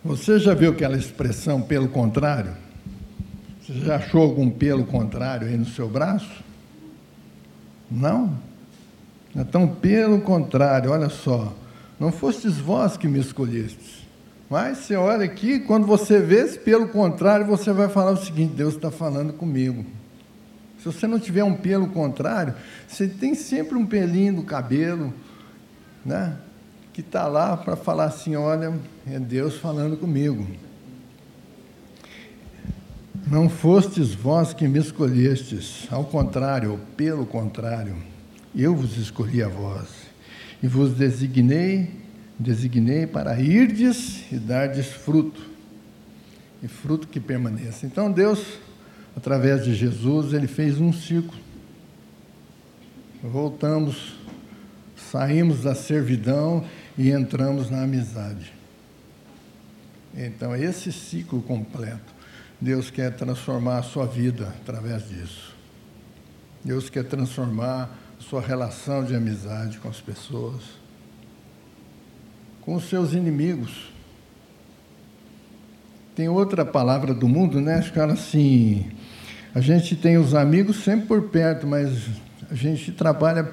Você 0.04 0.40
já 0.40 0.56
viu 0.56 0.72
aquela 0.72 0.98
expressão 0.98 1.62
pelo 1.62 1.88
contrário? 1.88 2.54
Você 3.62 3.74
já 3.74 3.98
achou 3.98 4.24
algum 4.24 4.50
pelo 4.50 4.84
contrário 4.84 5.48
aí 5.48 5.56
no 5.56 5.66
seu 5.66 5.88
braço? 5.88 6.44
Não? 7.90 8.36
Então, 9.36 9.68
pelo 9.68 10.20
contrário, 10.22 10.90
olha 10.90 11.08
só, 11.08 11.54
não 12.00 12.12
fostes 12.12 12.58
vós 12.58 12.98
que 12.98 13.08
me 13.08 13.20
escolhestes, 13.20 14.02
mas 14.50 14.80
você 14.80 14.96
olha 14.96 15.24
aqui, 15.24 15.60
quando 15.60 15.86
você 15.86 16.20
vê, 16.20 16.46
pelo 16.58 16.88
contrário, 16.90 17.46
você 17.46 17.72
vai 17.72 17.88
falar 17.88 18.12
o 18.12 18.18
seguinte: 18.18 18.56
Deus 18.56 18.74
está 18.74 18.90
falando 18.90 19.32
comigo. 19.32 19.86
Se 20.80 20.86
você 20.86 21.06
não 21.06 21.20
tiver 21.20 21.44
um 21.44 21.54
pelo 21.54 21.88
contrário, 21.88 22.56
você 22.88 23.08
tem 23.08 23.36
sempre 23.36 23.78
um 23.78 23.86
pelinho 23.86 24.38
do 24.38 24.44
cabelo, 24.44 25.14
né? 26.04 26.36
Que 26.93 27.01
está 27.01 27.27
lá 27.27 27.56
para 27.56 27.75
falar 27.75 28.06
assim: 28.06 28.36
olha, 28.36 28.80
é 29.08 29.19
Deus 29.19 29.56
falando 29.58 29.97
comigo. 29.97 30.47
Não 33.27 33.47
fostes 33.47 34.13
vós 34.13 34.54
que 34.54 34.67
me 34.67 34.80
escolhestes, 34.80 35.88
ao 35.89 36.04
contrário, 36.04 36.80
pelo 36.97 37.25
contrário, 37.25 37.95
eu 38.54 38.75
vos 38.75 38.97
escolhi 38.97 39.41
a 39.41 39.47
vós 39.47 39.88
e 40.62 40.67
vos 40.67 40.93
designei 40.93 42.01
designei 42.41 43.06
para 43.06 43.39
irdes 43.39 44.32
e 44.32 44.38
dardes 44.38 44.88
fruto, 44.88 45.41
e 46.62 46.67
fruto 46.67 47.08
que 47.08 47.19
permaneça. 47.19 47.86
Então 47.86 48.12
Deus, 48.12 48.43
através 49.15 49.63
de 49.63 49.75
Jesus, 49.75 50.34
ele 50.34 50.47
fez 50.47 50.82
um 50.82 50.91
ciclo. 50.91 51.39
Voltamos, 53.21 54.15
saímos 54.95 55.62
da 55.62 55.75
servidão 55.75 56.65
e 56.97 57.10
entramos 57.12 57.69
na 57.69 57.84
amizade. 57.84 58.54
Então, 60.15 60.56
esse 60.56 60.91
ciclo 60.91 61.41
completo, 61.41 62.13
Deus 62.60 62.89
quer 62.89 63.15
transformar 63.15 63.80
a 63.80 63.84
sua 63.84 64.06
vida 64.06 64.54
através 64.62 65.08
disso. 65.08 65.56
Deus 66.63 66.89
quer 66.89 67.06
transformar 67.06 67.97
a 68.19 68.23
sua 68.23 68.41
relação 68.41 69.04
de 69.04 69.15
amizade 69.15 69.80
com 69.80 69.88
as 69.88 69.99
pessoas 69.99 70.82
com 72.62 72.75
os 72.75 72.88
seus 72.88 73.13
inimigos. 73.13 73.91
Tem 76.15 76.30
outra 76.30 76.65
palavra 76.65 77.13
do 77.13 77.27
mundo, 77.27 77.60
né? 77.60 77.75
Acho 77.75 77.91
que 77.91 77.99
ela 77.99 78.13
assim, 78.13 78.86
a 79.54 79.60
gente 79.60 79.95
tem 79.95 80.17
os 80.17 80.34
amigos 80.36 80.84
sempre 80.84 81.08
por 81.08 81.23
perto, 81.30 81.65
mas 81.65 82.08
a 82.49 82.56
gente 82.56 82.91
trabalha 82.91 83.43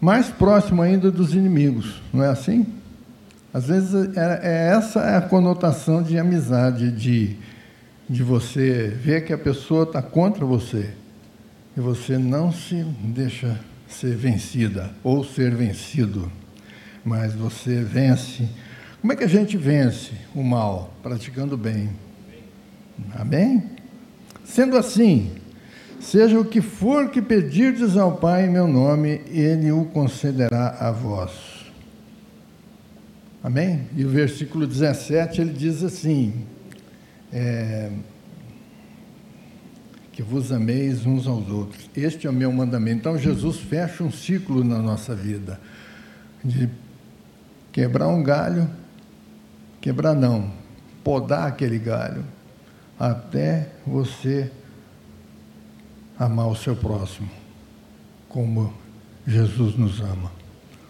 mais 0.00 0.28
próximo 0.28 0.82
ainda 0.82 1.10
dos 1.10 1.34
inimigos, 1.34 2.00
não 2.12 2.22
é 2.22 2.28
assim? 2.28 2.66
Às 3.52 3.66
vezes 3.66 3.94
é, 4.16 4.40
é 4.42 4.76
essa 4.76 5.00
é 5.00 5.16
a 5.16 5.22
conotação 5.22 6.02
de 6.02 6.18
amizade, 6.18 6.90
de, 6.90 7.36
de 8.08 8.22
você 8.22 8.88
ver 8.88 9.24
que 9.24 9.32
a 9.32 9.38
pessoa 9.38 9.84
está 9.84 10.02
contra 10.02 10.44
você 10.44 10.90
e 11.76 11.80
você 11.80 12.18
não 12.18 12.52
se 12.52 12.84
deixa 13.00 13.58
ser 13.88 14.16
vencida 14.16 14.90
ou 15.02 15.24
ser 15.24 15.54
vencido 15.54 16.30
mas 17.06 17.32
você 17.34 17.84
vence. 17.84 18.48
Como 19.00 19.12
é 19.12 19.16
que 19.16 19.22
a 19.22 19.28
gente 19.28 19.56
vence 19.56 20.10
o 20.34 20.42
mal? 20.42 20.92
Praticando 21.04 21.56
bem. 21.56 21.90
Amém? 23.14 23.62
Sendo 24.44 24.76
assim, 24.76 25.30
seja 26.00 26.38
o 26.38 26.44
que 26.44 26.60
for 26.60 27.10
que 27.10 27.22
pedirdes 27.22 27.96
ao 27.96 28.16
Pai 28.16 28.46
em 28.46 28.50
meu 28.50 28.68
nome, 28.68 29.20
Ele 29.28 29.72
o 29.72 29.84
concederá 29.86 30.76
a 30.80 30.90
vós. 30.90 31.32
Amém? 33.42 33.86
E 33.96 34.04
o 34.04 34.08
versículo 34.08 34.66
17 34.66 35.40
ele 35.40 35.52
diz 35.52 35.84
assim: 35.84 36.44
é, 37.32 37.90
que 40.16 40.22
vos 40.22 40.50
ameis 40.50 41.04
uns 41.04 41.26
aos 41.26 41.48
outros. 41.48 41.90
Este 41.94 42.26
é 42.26 42.30
o 42.30 42.32
meu 42.32 42.50
mandamento. 42.50 43.00
Então 43.00 43.18
Jesus 43.18 43.58
fecha 43.58 44.02
um 44.02 44.10
ciclo 44.10 44.64
na 44.64 44.78
nossa 44.78 45.14
vida 45.14 45.60
de 46.42 46.68
quebrar 47.70 48.08
um 48.08 48.22
galho, 48.22 48.68
quebrar 49.80 50.14
não, 50.14 50.50
podar 51.04 51.46
aquele 51.46 51.78
galho, 51.78 52.24
até 52.98 53.68
você 53.86 54.50
amar 56.18 56.48
o 56.48 56.56
seu 56.56 56.74
próximo, 56.74 57.28
como 58.28 58.72
Jesus 59.26 59.76
nos 59.76 60.00
ama. 60.00 60.32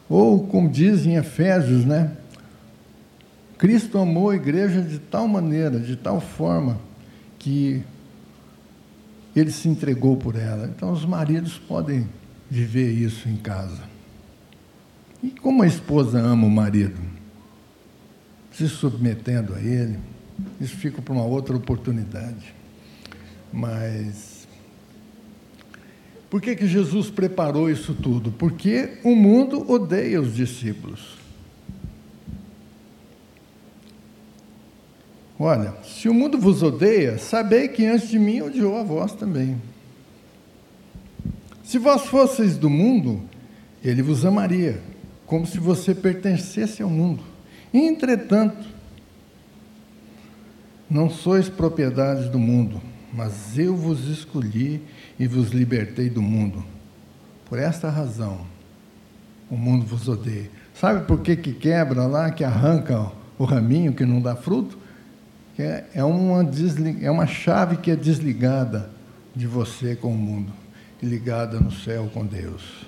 Ou, 0.09 0.47
como 0.47 0.69
diz 0.69 1.05
em 1.05 1.17
Efésios, 1.17 1.85
né? 1.85 2.17
Cristo 3.59 3.99
amou 3.99 4.31
a 4.31 4.37
igreja 4.37 4.83
de 4.83 4.99
tal 4.99 5.27
maneira, 5.27 5.81
de 5.81 5.97
tal 5.97 6.21
forma, 6.21 6.79
que 7.39 7.83
ele 9.35 9.51
se 9.51 9.69
entregou 9.69 10.17
por 10.17 10.37
ela. 10.37 10.67
Então, 10.67 10.93
os 10.93 11.05
maridos 11.05 11.59
podem 11.59 12.09
viver 12.51 12.93
isso 12.93 13.29
em 13.29 13.37
casa. 13.37 13.83
E 15.23 15.31
como 15.31 15.63
a 15.63 15.67
esposa 15.67 16.21
ama 16.21 16.47
o 16.47 16.51
marido? 16.51 17.01
Se 18.53 18.69
submetendo 18.69 19.55
a 19.55 19.61
ele, 19.61 19.99
isso 20.61 20.77
fica 20.77 21.03
para 21.03 21.13
uma 21.13 21.25
outra 21.25 21.57
oportunidade. 21.57 22.55
Mas 23.53 24.36
por 26.29 26.41
que, 26.41 26.57
que 26.57 26.67
Jesus 26.67 27.09
preparou 27.09 27.71
isso 27.71 27.95
tudo? 27.95 28.33
Porque 28.33 28.99
o 29.05 29.15
mundo 29.15 29.71
odeia 29.71 30.21
os 30.21 30.35
discípulos. 30.35 31.17
Olha, 35.39 35.75
se 35.85 36.09
o 36.09 36.15
mundo 36.15 36.39
vos 36.39 36.63
odeia, 36.63 37.19
sabei 37.19 37.69
que 37.69 37.85
antes 37.85 38.09
de 38.09 38.19
mim 38.19 38.41
odiou 38.41 38.77
a 38.77 38.83
vós 38.83 39.13
também. 39.13 39.61
Se 41.63 41.79
vós 41.79 42.03
fosseis 42.07 42.57
do 42.57 42.71
mundo, 42.71 43.23
ele 43.85 44.03
vos 44.03 44.25
amaria 44.25 44.81
como 45.27 45.47
se 45.47 45.59
você 45.59 45.95
pertencesse 45.95 46.83
ao 46.83 46.89
mundo. 46.89 47.23
Entretanto, 47.75 48.65
não 50.89 51.11
sois 51.11 51.49
propriedades 51.49 52.29
do 52.31 52.39
mundo, 52.39 52.81
mas 53.13 53.59
eu 53.59 53.77
vos 53.77 54.07
escolhi 54.09 54.83
e 55.19 55.27
vos 55.27 55.51
libertei 55.51 56.11
do 56.11 56.23
mundo. 56.23 56.65
Por 57.49 57.59
esta 57.59 57.89
razão, 57.89 58.47
o 59.51 59.57
mundo 59.57 59.85
vos 59.87 60.09
odeia. 60.09 60.51
Sabe 60.75 61.07
por 61.07 61.21
que, 61.21 61.37
que 61.37 61.53
quebra 61.53 62.07
lá, 62.07 62.31
que 62.31 62.45
arranca 62.45 63.11
o 63.39 63.45
raminho 63.45 63.93
que 63.93 64.05
não 64.05 64.21
dá 64.21 64.35
fruto? 64.37 64.79
É, 65.59 65.85
é, 65.95 66.05
uma 66.05 66.47
é 67.01 67.11
uma 67.11 67.27
chave 67.27 67.79
que 67.79 67.91
é 67.91 67.97
desligada 67.97 68.91
de 69.35 69.47
você 69.47 69.97
com 69.97 70.13
o 70.13 70.19
mundo 70.19 70.53
e 71.03 71.07
ligada 71.07 71.59
no 71.59 71.71
céu 71.71 72.11
com 72.13 72.27
Deus. 72.27 72.87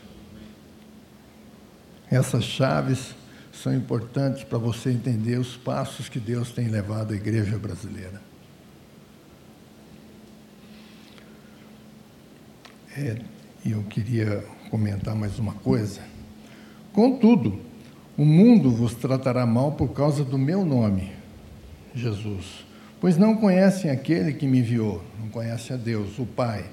Essas 2.11 2.45
chaves 2.45 3.15
são 3.53 3.75
importantes 3.75 4.45
para 4.45 4.59
você 4.59 4.91
entender 4.91 5.39
os 5.39 5.57
passos 5.57 6.09
que 6.09 6.21
Deus 6.21 6.51
tem 6.53 6.69
levado 6.69 7.13
a 7.13 7.17
igreja 7.17 7.59
brasileira. 7.59 8.28
É, 12.97 13.17
eu 13.67 13.83
queria 13.85 14.45
comentar 14.71 15.15
mais 15.15 15.39
uma 15.39 15.53
coisa. 15.53 16.01
Contudo, 16.93 17.61
o 18.17 18.25
mundo 18.25 18.71
vos 18.71 18.95
tratará 18.95 19.45
mal 19.45 19.73
por 19.73 19.89
causa 19.93 20.25
do 20.25 20.39
meu 20.39 20.65
nome, 20.65 21.13
Jesus, 21.95 22.65
pois 23.01 23.17
não 23.17 23.37
conhecem 23.37 23.91
aquele 23.91 24.33
que 24.33 24.47
me 24.47 24.61
enviou, 24.61 25.03
não 25.21 25.29
conhecem 25.29 25.77
a 25.77 25.79
Deus, 25.79 26.19
o 26.19 26.27
Pai. 26.27 26.65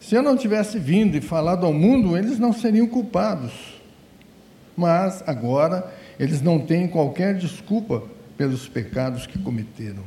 Se 0.00 0.14
eu 0.14 0.22
não 0.22 0.36
tivesse 0.36 0.78
vindo 0.78 1.16
e 1.16 1.20
falado 1.20 1.64
ao 1.64 1.72
mundo, 1.72 2.16
eles 2.16 2.38
não 2.38 2.52
seriam 2.52 2.86
culpados. 2.86 3.52
Mas 4.76 5.22
agora 5.26 5.90
eles 6.18 6.42
não 6.42 6.58
têm 6.58 6.88
qualquer 6.88 7.36
desculpa 7.36 8.02
pelos 8.36 8.68
pecados 8.68 9.26
que 9.26 9.38
cometeram. 9.38 10.02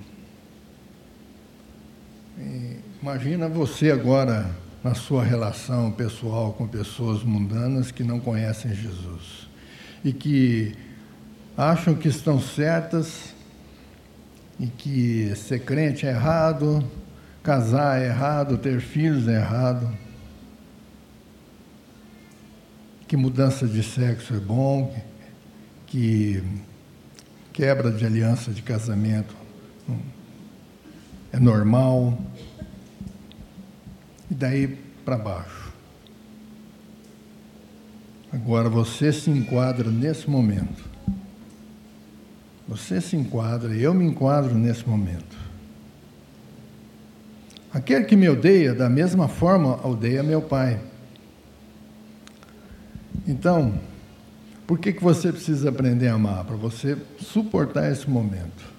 E 2.38 2.87
imagina 3.02 3.48
você 3.48 3.92
agora 3.92 4.50
na 4.84 4.96
sua 4.96 5.24
relação 5.24 5.92
pessoal 5.92 6.54
com 6.54 6.68
pessoas 6.68 7.24
mundanas 7.24 7.92
que 7.92 8.04
não 8.04 8.20
conhecem 8.20 8.74
Jesus 8.74 9.48
e 10.04 10.12
que 10.12 10.76
acham 11.56 11.94
que 11.94 12.08
estão 12.08 12.40
certas 12.40 13.36
e 14.60 14.68
que 14.68 15.36
ser 15.36 15.60
crente 15.60 16.08
é 16.08 16.10
errado, 16.10 16.84
casar 17.44 18.02
é 18.02 18.08
errado, 18.08 18.58
ter 18.58 18.82
filhos 18.82 19.28
é 19.28 19.36
errado, 19.36 19.96
que 23.08 23.16
mudança 23.16 23.68
de 23.68 23.84
sexo 23.84 24.34
é 24.34 24.40
bom, 24.40 24.96
que 25.86 26.44
quebra 27.54 27.92
de 27.92 28.06
aliança 28.06 28.52
de 28.52 28.62
casamento 28.62 29.36
é 31.32 31.40
normal, 31.40 32.18
e 34.30 34.34
daí 34.34 34.68
para 35.04 35.18
baixo. 35.18 35.74
Agora 38.32 38.70
você 38.70 39.12
se 39.14 39.30
enquadra 39.30 39.90
nesse 39.90 40.30
momento. 40.30 40.84
Você 42.68 43.00
se 43.00 43.16
enquadra, 43.16 43.74
eu 43.74 43.94
me 43.94 44.06
enquadro 44.06 44.54
nesse 44.56 44.88
momento. 44.88 45.38
Aquele 47.74 48.06
que 48.06 48.16
me 48.16 48.28
odeia, 48.28 48.74
da 48.74 48.90
mesma 48.90 49.28
forma, 49.28 49.86
odeia 49.88 50.22
meu 50.24 50.42
Pai. 50.42 50.80
Então, 53.26 53.80
por 54.66 54.80
que, 54.80 54.92
que 54.92 55.04
você 55.04 55.32
precisa 55.32 55.70
aprender 55.70 56.10
a 56.10 56.16
amar? 56.16 56.44
Para 56.44 56.56
você 56.58 56.98
suportar 57.20 57.90
esse 57.92 58.10
momento. 58.10 58.77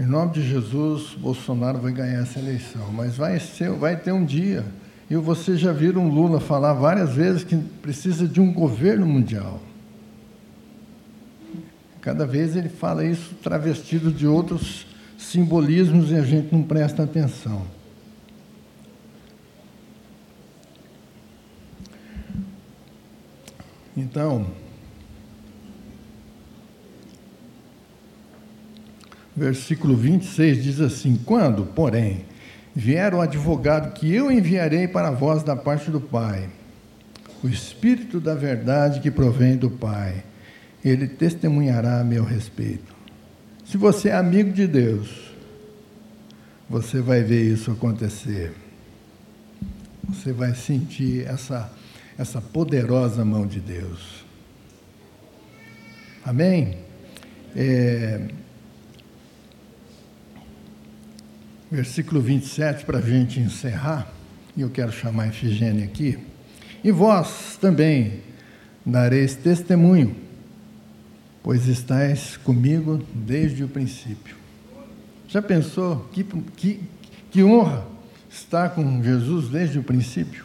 Em 0.00 0.06
nome 0.06 0.32
de 0.32 0.42
Jesus, 0.42 1.14
Bolsonaro 1.14 1.78
vai 1.78 1.92
ganhar 1.92 2.22
essa 2.22 2.38
eleição, 2.38 2.90
mas 2.90 3.18
vai, 3.18 3.38
ser, 3.38 3.70
vai 3.72 3.94
ter 3.98 4.12
um 4.12 4.24
dia. 4.24 4.64
E 5.10 5.16
você 5.16 5.58
já 5.58 5.72
viram 5.72 6.08
Lula 6.08 6.40
falar 6.40 6.72
várias 6.72 7.12
vezes 7.12 7.44
que 7.44 7.54
precisa 7.54 8.26
de 8.26 8.40
um 8.40 8.50
governo 8.50 9.04
mundial. 9.04 9.60
Cada 12.00 12.26
vez 12.26 12.56
ele 12.56 12.70
fala 12.70 13.04
isso 13.04 13.34
travestido 13.42 14.10
de 14.10 14.26
outros 14.26 14.86
simbolismos 15.18 16.10
e 16.10 16.14
a 16.14 16.22
gente 16.22 16.50
não 16.50 16.62
presta 16.62 17.02
atenção. 17.02 17.66
Então, 23.94 24.46
versículo 29.36 29.96
26 29.96 30.62
diz 30.62 30.80
assim: 30.80 31.16
Quando, 31.24 31.64
porém, 31.66 32.24
vier 32.74 33.14
o 33.14 33.20
advogado 33.20 33.92
que 33.92 34.12
eu 34.12 34.30
enviarei 34.30 34.88
para 34.88 35.10
vós 35.10 35.42
da 35.42 35.56
parte 35.56 35.90
do 35.90 36.00
Pai, 36.00 36.48
o 37.42 37.48
Espírito 37.48 38.20
da 38.20 38.34
verdade 38.34 39.00
que 39.00 39.10
provém 39.10 39.56
do 39.56 39.70
Pai, 39.70 40.22
ele 40.84 41.06
testemunhará 41.06 42.00
a 42.00 42.04
meu 42.04 42.24
respeito. 42.24 42.94
Se 43.64 43.76
você 43.76 44.08
é 44.08 44.14
amigo 44.14 44.52
de 44.52 44.66
Deus, 44.66 45.32
você 46.68 47.00
vai 47.00 47.22
ver 47.22 47.52
isso 47.52 47.70
acontecer. 47.70 48.52
Você 50.08 50.32
vai 50.32 50.54
sentir 50.54 51.26
essa, 51.26 51.72
essa 52.18 52.40
poderosa 52.40 53.24
mão 53.24 53.46
de 53.46 53.60
Deus. 53.60 54.24
Amém? 56.24 56.78
É, 57.56 58.28
versículo 61.70 62.20
27, 62.20 62.84
para 62.84 62.98
a 62.98 63.02
gente 63.02 63.38
encerrar, 63.40 64.12
e 64.56 64.62
eu 64.62 64.70
quero 64.70 64.92
chamar 64.92 65.28
Efigênia 65.28 65.84
aqui. 65.84 66.18
E 66.82 66.90
vós 66.90 67.56
também 67.60 68.20
dareis 68.84 69.36
testemunho 69.36 70.30
pois 71.42 71.66
estáis 71.66 72.36
comigo 72.36 73.02
desde 73.14 73.64
o 73.64 73.68
princípio. 73.68 74.36
Já 75.28 75.40
pensou 75.40 76.08
que, 76.12 76.24
que, 76.56 76.80
que 77.30 77.42
honra 77.42 77.86
estar 78.28 78.70
com 78.70 79.02
Jesus 79.02 79.48
desde 79.48 79.78
o 79.78 79.82
princípio? 79.82 80.44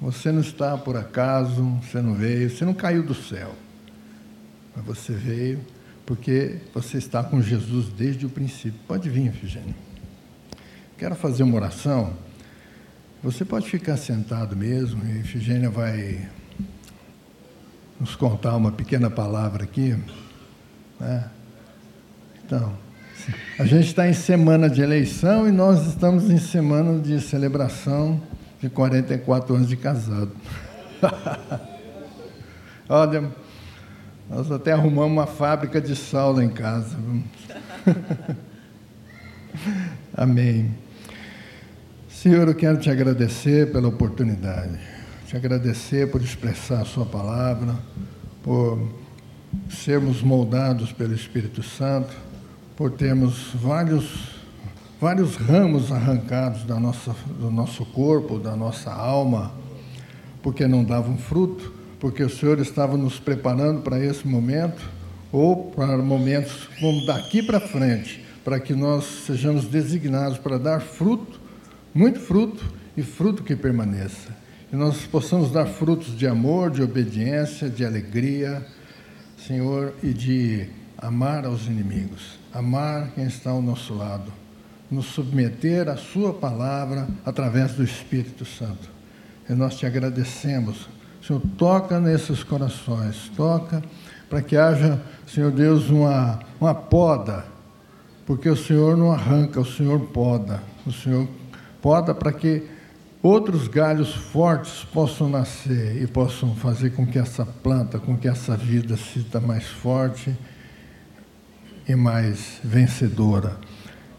Você 0.00 0.30
não 0.30 0.40
está 0.40 0.76
por 0.76 0.96
acaso, 0.96 1.64
você 1.82 2.00
não 2.00 2.14
veio, 2.14 2.50
você 2.50 2.64
não 2.64 2.74
caiu 2.74 3.02
do 3.02 3.14
céu. 3.14 3.54
Mas 4.76 4.84
você 4.84 5.12
veio 5.12 5.60
porque 6.08 6.56
você 6.72 6.96
está 6.96 7.22
com 7.22 7.42
Jesus 7.42 7.90
desde 7.90 8.24
o 8.24 8.30
princípio. 8.30 8.80
Pode 8.88 9.10
vir, 9.10 9.26
Efigênio. 9.26 9.74
Quero 10.96 11.14
fazer 11.14 11.42
uma 11.42 11.54
oração. 11.54 12.14
Você 13.22 13.44
pode 13.44 13.68
ficar 13.68 13.98
sentado 13.98 14.56
mesmo, 14.56 15.04
e 15.04 15.18
Efigênia 15.18 15.68
vai 15.68 16.26
nos 18.00 18.16
contar 18.16 18.56
uma 18.56 18.72
pequena 18.72 19.10
palavra 19.10 19.64
aqui. 19.64 19.98
Né? 20.98 21.28
Então, 22.42 22.72
a 23.58 23.66
gente 23.66 23.88
está 23.88 24.08
em 24.08 24.14
semana 24.14 24.70
de 24.70 24.80
eleição 24.80 25.46
e 25.46 25.52
nós 25.52 25.86
estamos 25.88 26.30
em 26.30 26.38
semana 26.38 26.98
de 26.98 27.20
celebração 27.20 28.18
de 28.58 28.70
44 28.70 29.56
anos 29.56 29.68
de 29.68 29.76
casado. 29.76 30.32
Olha, 32.88 33.30
nós 34.28 34.50
até 34.52 34.72
arrumamos 34.72 35.12
uma 35.12 35.26
fábrica 35.26 35.80
de 35.80 35.96
sal 35.96 36.32
lá 36.32 36.44
em 36.44 36.50
casa. 36.50 36.96
Amém. 40.14 40.74
Senhor, 42.08 42.48
eu 42.48 42.54
quero 42.54 42.78
te 42.78 42.90
agradecer 42.90 43.72
pela 43.72 43.88
oportunidade 43.88 44.78
te 45.28 45.36
agradecer 45.36 46.10
por 46.10 46.22
expressar 46.22 46.80
a 46.80 46.84
Sua 46.86 47.04
palavra, 47.04 47.76
por 48.42 48.78
sermos 49.68 50.22
moldados 50.22 50.90
pelo 50.90 51.12
Espírito 51.12 51.62
Santo, 51.62 52.16
por 52.74 52.92
termos 52.92 53.50
vários, 53.52 54.36
vários 54.98 55.36
ramos 55.36 55.92
arrancados 55.92 56.64
da 56.64 56.80
nossa, 56.80 57.14
do 57.38 57.50
nosso 57.50 57.84
corpo, 57.84 58.38
da 58.38 58.56
nossa 58.56 58.90
alma, 58.90 59.52
porque 60.42 60.66
não 60.66 60.82
davam 60.82 61.18
fruto, 61.18 61.74
porque 62.00 62.22
o 62.22 62.30
Senhor 62.30 62.58
estava 62.60 62.96
nos 62.96 63.18
preparando 63.18 63.82
para 63.82 64.02
esse 64.02 64.26
momento 64.26 64.82
ou 65.32 65.70
para 65.72 65.98
momentos 65.98 66.68
como 66.80 67.04
daqui 67.06 67.42
para 67.42 67.60
frente, 67.60 68.24
para 68.44 68.58
que 68.60 68.74
nós 68.74 69.04
sejamos 69.26 69.66
designados 69.66 70.38
para 70.38 70.58
dar 70.58 70.80
fruto, 70.80 71.40
muito 71.94 72.20
fruto 72.20 72.64
e 72.96 73.02
fruto 73.02 73.42
que 73.42 73.54
permaneça 73.54 74.38
que 74.68 74.76
nós 74.76 75.06
possamos 75.06 75.50
dar 75.50 75.66
frutos 75.66 76.16
de 76.16 76.26
amor, 76.26 76.70
de 76.70 76.82
obediência, 76.82 77.70
de 77.70 77.84
alegria, 77.84 78.66
Senhor, 79.46 79.94
e 80.02 80.12
de 80.12 80.68
amar 80.98 81.46
aos 81.46 81.66
inimigos, 81.66 82.38
amar 82.52 83.12
quem 83.14 83.24
está 83.24 83.50
ao 83.50 83.62
nosso 83.62 83.94
lado, 83.94 84.30
nos 84.90 85.06
submeter 85.06 85.88
à 85.88 85.96
Sua 85.96 86.34
palavra 86.34 87.08
através 87.24 87.72
do 87.72 87.82
Espírito 87.82 88.44
Santo. 88.44 88.90
E 89.48 89.54
nós 89.54 89.78
te 89.78 89.86
agradecemos. 89.86 90.88
Senhor, 91.22 91.42
toca 91.56 92.00
nesses 92.00 92.42
corações, 92.42 93.30
toca 93.36 93.82
para 94.28 94.42
que 94.42 94.56
haja, 94.56 95.00
Senhor 95.26 95.50
Deus, 95.50 95.88
uma, 95.88 96.38
uma 96.60 96.74
poda, 96.74 97.44
porque 98.26 98.48
o 98.48 98.56
Senhor 98.56 98.96
não 98.96 99.10
arranca, 99.10 99.60
o 99.60 99.64
Senhor 99.64 99.98
poda. 100.00 100.62
O 100.86 100.92
Senhor 100.92 101.26
poda 101.80 102.14
para 102.14 102.32
que 102.32 102.62
outros 103.22 103.68
galhos 103.68 104.14
fortes 104.14 104.84
possam 104.92 105.28
nascer 105.28 106.02
e 106.02 106.06
possam 106.06 106.54
fazer 106.54 106.90
com 106.90 107.06
que 107.06 107.18
essa 107.18 107.44
planta, 107.44 107.98
com 107.98 108.16
que 108.16 108.28
essa 108.28 108.56
vida 108.56 108.96
se 108.96 109.20
sinta 109.20 109.40
mais 109.40 109.66
forte 109.66 110.36
e 111.88 111.94
mais 111.94 112.60
vencedora. 112.62 113.56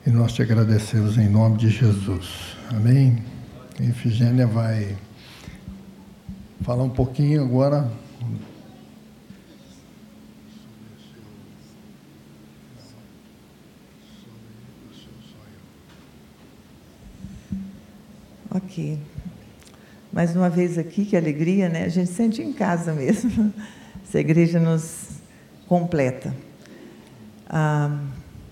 E 0.05 0.09
nós 0.09 0.33
te 0.33 0.41
agradecemos 0.41 1.17
em 1.17 1.29
nome 1.29 1.57
de 1.57 1.69
Jesus. 1.69 2.57
Amém? 2.71 3.23
Efigênia 3.79 4.47
vai 4.47 4.97
falar 6.61 6.83
um 6.83 6.89
pouquinho 6.89 7.43
agora 7.43 7.89
Ok. 18.51 18.99
Mais 20.11 20.35
uma 20.35 20.49
vez 20.49 20.79
aqui, 20.79 21.05
que 21.05 21.15
alegria, 21.15 21.69
né? 21.69 21.83
A 21.83 21.87
gente 21.87 22.09
sente 22.09 22.41
em 22.41 22.51
casa 22.51 22.93
mesmo. 22.93 23.53
Essa 24.03 24.19
igreja 24.19 24.59
nos 24.59 25.21
completa. 25.67 26.35
Ah, 27.47 27.95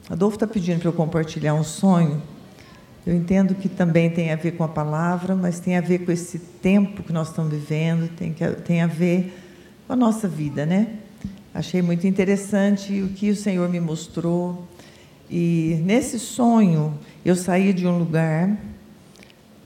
Adolfo 0.07 0.35
está 0.35 0.45
pedindo 0.45 0.79
para 0.79 0.89
eu 0.89 0.93
compartilhar 0.93 1.55
um 1.55 1.63
sonho 1.63 2.21
Eu 3.07 3.15
entendo 3.15 3.55
que 3.55 3.69
também 3.69 4.09
tem 4.09 4.33
a 4.33 4.35
ver 4.35 4.57
com 4.57 4.65
a 4.65 4.67
palavra, 4.67 5.33
mas 5.33 5.61
tem 5.61 5.77
a 5.77 5.81
ver 5.81 5.99
com 5.99 6.11
esse 6.11 6.37
tempo 6.37 7.01
que 7.01 7.13
nós 7.13 7.29
estamos 7.29 7.53
vivendo, 7.53 8.09
tem, 8.09 8.33
que, 8.33 8.45
tem 8.49 8.81
a 8.81 8.85
ver 8.85 9.33
com 9.87 9.93
a 9.93 9.95
nossa 9.95 10.27
vida, 10.27 10.65
né? 10.65 10.95
Achei 11.53 11.81
muito 11.81 12.05
interessante 12.05 13.01
o 13.01 13.07
que 13.07 13.29
o 13.29 13.35
Senhor 13.35 13.69
me 13.69 13.79
mostrou. 13.79 14.67
E 15.31 15.81
nesse 15.85 16.19
sonho, 16.19 16.99
eu 17.23 17.33
saí 17.33 17.71
de 17.71 17.87
um 17.87 17.97
lugar, 17.97 18.57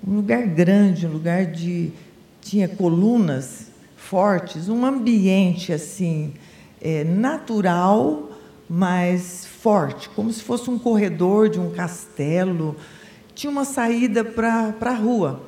um 0.08 0.18
lugar 0.18 0.46
grande, 0.46 1.08
um 1.08 1.12
lugar 1.12 1.48
de. 1.48 1.92
tinha 2.42 2.68
colunas 2.68 3.72
fortes, 3.98 4.70
um 4.70 4.86
ambiente 4.86 5.74
assim, 5.74 6.36
é, 6.80 7.04
natural, 7.04 8.30
mas 8.70 9.48
forte, 9.48 10.10
como 10.10 10.32
se 10.32 10.44
fosse 10.44 10.70
um 10.70 10.78
corredor 10.78 11.50
de 11.50 11.60
um 11.60 11.72
castelo. 11.72 12.78
Tinha 13.34 13.51
uma 13.51 13.65
saída 13.65 14.23
para 14.23 14.75
a 14.82 14.93
rua. 14.93 15.43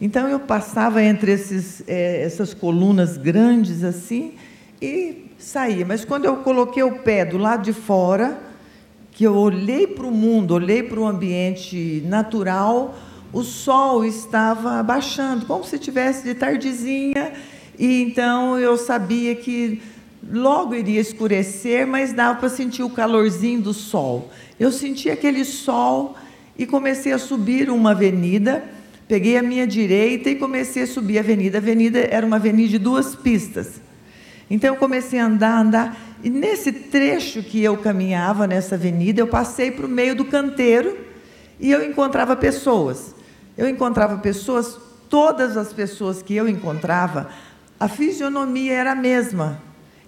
Então 0.00 0.28
eu 0.28 0.40
passava 0.40 1.02
entre 1.02 1.32
esses, 1.32 1.82
é, 1.86 2.22
essas 2.22 2.52
colunas 2.52 3.16
grandes 3.16 3.82
assim 3.82 4.34
e 4.80 5.30
saía. 5.38 5.86
Mas 5.86 6.04
quando 6.04 6.26
eu 6.26 6.36
coloquei 6.38 6.82
o 6.82 6.98
pé 6.98 7.24
do 7.24 7.38
lado 7.38 7.62
de 7.62 7.72
fora, 7.72 8.38
que 9.12 9.24
eu 9.24 9.34
olhei 9.34 9.86
para 9.86 10.06
o 10.06 10.10
mundo, 10.10 10.52
olhei 10.52 10.82
para 10.82 11.00
o 11.00 11.06
ambiente 11.06 12.02
natural, 12.06 12.94
o 13.32 13.42
sol 13.42 14.04
estava 14.04 14.82
baixando, 14.82 15.46
como 15.46 15.64
se 15.64 15.78
tivesse 15.78 16.22
de 16.24 16.34
tardezinha, 16.34 17.32
e 17.78 18.02
então 18.02 18.58
eu 18.58 18.76
sabia 18.76 19.34
que 19.34 19.80
logo 20.30 20.74
iria 20.74 21.00
escurecer, 21.00 21.86
mas 21.86 22.12
dava 22.12 22.38
para 22.38 22.48
sentir 22.48 22.82
o 22.82 22.90
calorzinho 22.90 23.62
do 23.62 23.72
sol. 23.72 24.30
Eu 24.60 24.70
senti 24.70 25.08
aquele 25.08 25.44
sol 25.44 26.14
e 26.58 26.66
comecei 26.66 27.12
a 27.12 27.18
subir 27.18 27.70
uma 27.70 27.92
avenida. 27.92 28.64
Peguei 29.08 29.36
a 29.36 29.42
minha 29.42 29.66
direita 29.66 30.30
e 30.30 30.34
comecei 30.36 30.82
a 30.82 30.86
subir 30.86 31.18
a 31.18 31.20
avenida. 31.20 31.58
A 31.58 31.60
avenida 31.60 32.00
era 32.10 32.26
uma 32.26 32.36
avenida 32.36 32.70
de 32.70 32.78
duas 32.78 33.14
pistas. 33.14 33.80
Então 34.50 34.74
eu 34.74 34.76
comecei 34.76 35.18
a 35.18 35.26
andar, 35.26 35.58
andar, 35.58 35.96
e 36.22 36.30
nesse 36.30 36.72
trecho 36.72 37.42
que 37.42 37.62
eu 37.62 37.76
caminhava 37.76 38.46
nessa 38.46 38.76
avenida, 38.76 39.20
eu 39.20 39.26
passei 39.26 39.70
para 39.70 39.86
o 39.86 39.88
meio 39.88 40.14
do 40.14 40.24
canteiro 40.24 40.96
e 41.58 41.70
eu 41.70 41.84
encontrava 41.84 42.36
pessoas. 42.36 43.14
Eu 43.56 43.68
encontrava 43.68 44.18
pessoas, 44.18 44.78
todas 45.08 45.56
as 45.56 45.72
pessoas 45.72 46.22
que 46.22 46.34
eu 46.34 46.48
encontrava, 46.48 47.30
a 47.78 47.88
fisionomia 47.88 48.72
era 48.72 48.92
a 48.92 48.94
mesma. 48.94 49.60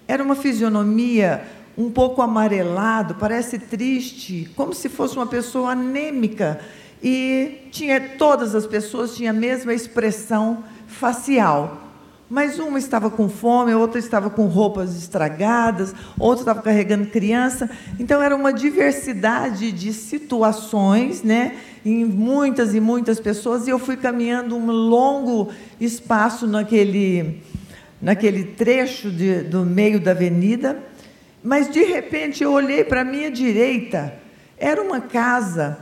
Era 0.06 0.22
uma 0.22 0.34
fisionomia 0.34 1.42
um 1.78 1.88
pouco 1.88 2.20
amarelado, 2.20 3.14
parece 3.14 3.56
triste, 3.56 4.50
como 4.56 4.74
se 4.74 4.88
fosse 4.88 5.14
uma 5.14 5.28
pessoa 5.28 5.70
anêmica. 5.70 6.58
E 7.00 7.68
tinha 7.70 8.00
todas 8.18 8.52
as 8.56 8.66
pessoas 8.66 9.14
tinham 9.14 9.30
a 9.30 9.38
mesma 9.38 9.72
expressão 9.72 10.64
facial. 10.88 11.84
Mas 12.28 12.58
uma 12.58 12.80
estava 12.80 13.08
com 13.08 13.28
fome, 13.28 13.72
outra 13.74 14.00
estava 14.00 14.28
com 14.28 14.46
roupas 14.46 14.96
estragadas, 14.96 15.94
outra 16.18 16.42
estava 16.42 16.60
carregando 16.60 17.06
criança. 17.06 17.70
Então 17.96 18.20
era 18.20 18.34
uma 18.34 18.52
diversidade 18.52 19.70
de 19.70 19.92
situações, 19.92 21.22
né? 21.22 21.58
Em 21.86 22.04
muitas 22.04 22.74
e 22.74 22.80
muitas 22.80 23.20
pessoas, 23.20 23.68
e 23.68 23.70
eu 23.70 23.78
fui 23.78 23.96
caminhando 23.96 24.56
um 24.56 24.66
longo 24.66 25.48
espaço 25.80 26.44
naquele 26.44 27.40
naquele 28.00 28.44
trecho 28.44 29.10
de, 29.10 29.42
do 29.42 29.64
meio 29.64 29.98
da 29.98 30.12
avenida, 30.12 30.78
mas 31.42 31.70
de 31.70 31.84
repente 31.84 32.42
eu 32.42 32.52
olhei 32.52 32.84
para 32.84 33.02
a 33.02 33.04
minha 33.04 33.30
direita, 33.30 34.14
era 34.58 34.82
uma 34.82 35.00
casa 35.00 35.78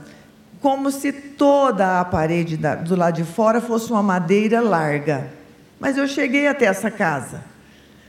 como 0.61 0.90
se 0.90 1.12
toda 1.12 2.00
a 2.00 2.04
parede 2.04 2.57
do 2.57 2.96
lado 2.96 3.16
de 3.16 3.24
fora 3.24 3.61
fosse 3.61 3.90
uma 3.90 4.02
madeira 4.02 4.61
larga. 4.61 5.30
Mas 5.78 5.96
eu 5.96 6.09
cheguei 6.09 6.48
até 6.48 6.64
essa 6.66 6.90
casa. 6.90 7.44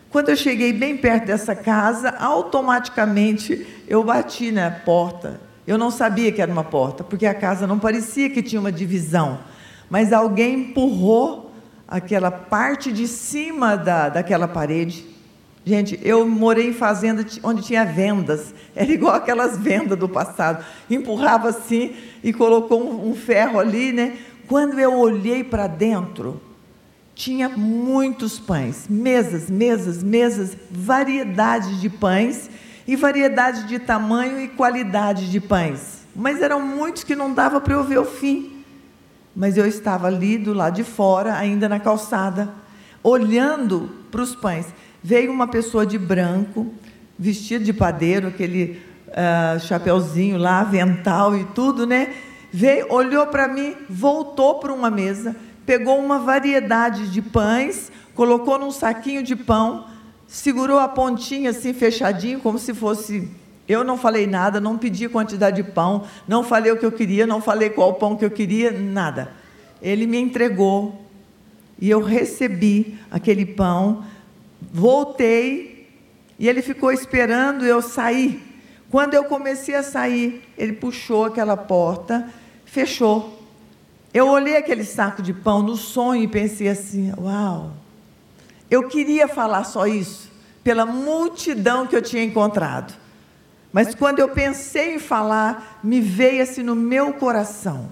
Quando 0.09 0.29
eu 0.29 0.35
cheguei 0.35 0.71
bem 0.71 0.97
perto 0.97 1.25
dessa 1.25 1.55
casa, 1.55 2.09
automaticamente 2.17 3.67
eu 3.87 4.03
bati 4.03 4.51
na 4.51 4.71
porta. 4.71 5.39
Eu 5.67 5.77
não 5.77 5.91
sabia 5.91 6.31
que 6.31 6.41
era 6.41 6.51
uma 6.51 6.63
porta, 6.63 7.03
porque 7.03 7.25
a 7.25 7.33
casa 7.33 7.67
não 7.67 7.77
parecia 7.77 8.29
que 8.29 8.41
tinha 8.41 8.59
uma 8.59 8.71
divisão. 8.71 9.39
Mas 9.89 10.13
alguém 10.13 10.61
empurrou 10.61 11.51
aquela 11.87 12.31
parte 12.31 12.91
de 12.91 13.07
cima 13.07 13.75
da, 13.75 14.09
daquela 14.09 14.47
parede. 14.47 15.05
Gente, 15.67 15.99
eu 16.01 16.25
morei 16.25 16.69
em 16.69 16.73
fazenda 16.73 17.25
onde 17.43 17.61
tinha 17.61 17.83
vendas. 17.83 18.55
Era 18.73 18.89
igual 18.89 19.15
aquelas 19.15 19.57
vendas 19.57 19.99
do 19.99 20.07
passado. 20.07 20.63
Empurrava 20.89 21.49
assim 21.49 21.93
e 22.23 22.31
colocou 22.31 23.05
um, 23.05 23.13
ferro 23.13 23.59
ali, 23.59 23.91
né? 23.91 24.15
Quando 24.47 24.79
eu 24.79 24.97
olhei 24.97 25.43
para 25.43 25.67
dentro, 25.67 26.39
tinha 27.13 27.49
muitos 27.49 28.39
pães, 28.39 28.85
mesas, 28.89 29.49
mesas, 29.49 30.01
mesas, 30.01 30.55
variedade 30.71 31.81
de 31.81 31.89
pães 31.89 32.49
e 32.87 32.95
variedade 32.95 33.67
de 33.67 33.77
tamanho 33.77 34.39
e 34.39 34.47
qualidade 34.47 35.29
de 35.29 35.41
pães. 35.41 36.07
Mas 36.15 36.41
eram 36.41 36.61
muitos 36.61 37.03
que 37.03 37.13
não 37.13 37.33
dava 37.33 37.59
para 37.59 37.73
eu 37.73 37.83
ver 37.83 37.97
o 37.97 38.05
fim. 38.05 38.63
Mas 39.35 39.57
eu 39.57 39.67
estava 39.67 40.07
ali 40.07 40.37
do 40.37 40.53
lado 40.53 40.75
de 40.75 40.85
fora, 40.85 41.35
ainda 41.35 41.67
na 41.67 41.77
calçada, 41.77 42.53
olhando 43.03 43.91
para 44.09 44.21
os 44.21 44.33
pães. 44.33 44.67
Veio 45.03 45.31
uma 45.31 45.47
pessoa 45.47 45.85
de 45.85 45.97
branco, 45.97 46.73
vestido 47.17 47.63
de 47.63 47.73
padeiro, 47.73 48.27
aquele 48.27 48.81
uh, 49.09 49.59
chapeuzinho 49.59 50.37
lá, 50.37 50.59
avental 50.59 51.35
e 51.35 51.43
tudo, 51.45 51.85
né? 51.85 52.13
Veio, 52.51 52.91
olhou 52.91 53.27
para 53.27 53.47
mim, 53.47 53.75
voltou 53.89 54.59
para 54.59 54.73
uma 54.73 54.89
mesa 54.89 55.35
pegou 55.67 55.99
uma 55.99 56.17
variedade 56.17 57.11
de 57.11 57.21
pães, 57.21 57.91
colocou 58.15 58.57
num 58.57 58.71
saquinho 58.71 59.21
de 59.21 59.35
pão, 59.35 59.85
segurou 60.25 60.79
a 60.79 60.87
pontinha 60.87 61.49
assim 61.49 61.73
fechadinho, 61.73 62.39
como 62.39 62.57
se 62.57 62.73
fosse. 62.73 63.29
Eu 63.67 63.83
não 63.83 63.97
falei 63.97 64.25
nada, 64.25 64.61
não 64.61 64.77
pedi 64.77 65.09
quantidade 65.09 65.61
de 65.61 65.69
pão, 65.69 66.05
não 66.25 66.41
falei 66.41 66.71
o 66.71 66.77
que 66.77 66.85
eu 66.85 66.91
queria, 66.91 67.27
não 67.27 67.41
falei 67.41 67.69
qual 67.69 67.95
pão 67.95 68.15
que 68.15 68.23
eu 68.23 68.31
queria, 68.31 68.71
nada. 68.71 69.33
Ele 69.81 70.07
me 70.07 70.17
entregou 70.17 71.01
e 71.77 71.89
eu 71.89 72.01
recebi 72.01 72.97
aquele 73.11 73.45
pão, 73.45 74.05
voltei 74.61 75.89
e 76.39 76.47
ele 76.47 76.61
ficou 76.61 76.91
esperando 76.91 77.65
eu 77.65 77.81
sair. 77.81 78.43
Quando 78.89 79.13
eu 79.13 79.25
comecei 79.25 79.75
a 79.75 79.83
sair, 79.83 80.41
ele 80.57 80.73
puxou 80.73 81.25
aquela 81.25 81.57
porta, 81.57 82.31
fechou. 82.65 83.41
Eu 84.13 84.27
olhei 84.27 84.55
aquele 84.55 84.83
saco 84.83 85.21
de 85.21 85.33
pão 85.33 85.61
no 85.61 85.75
sonho 85.75 86.23
e 86.23 86.27
pensei 86.27 86.69
assim: 86.69 87.11
uau, 87.17 87.73
eu 88.69 88.87
queria 88.87 89.27
falar 89.27 89.63
só 89.63 89.85
isso, 89.85 90.31
pela 90.63 90.85
multidão 90.85 91.85
que 91.85 91.95
eu 91.95 92.01
tinha 92.01 92.23
encontrado. 92.23 92.93
Mas 93.71 93.93
quando 93.93 94.19
eu 94.19 94.29
pensei 94.29 94.95
em 94.95 94.99
falar, 94.99 95.79
me 95.83 95.99
veio 95.99 96.41
assim 96.41 96.63
no 96.63 96.75
meu 96.75 97.13
coração: 97.13 97.89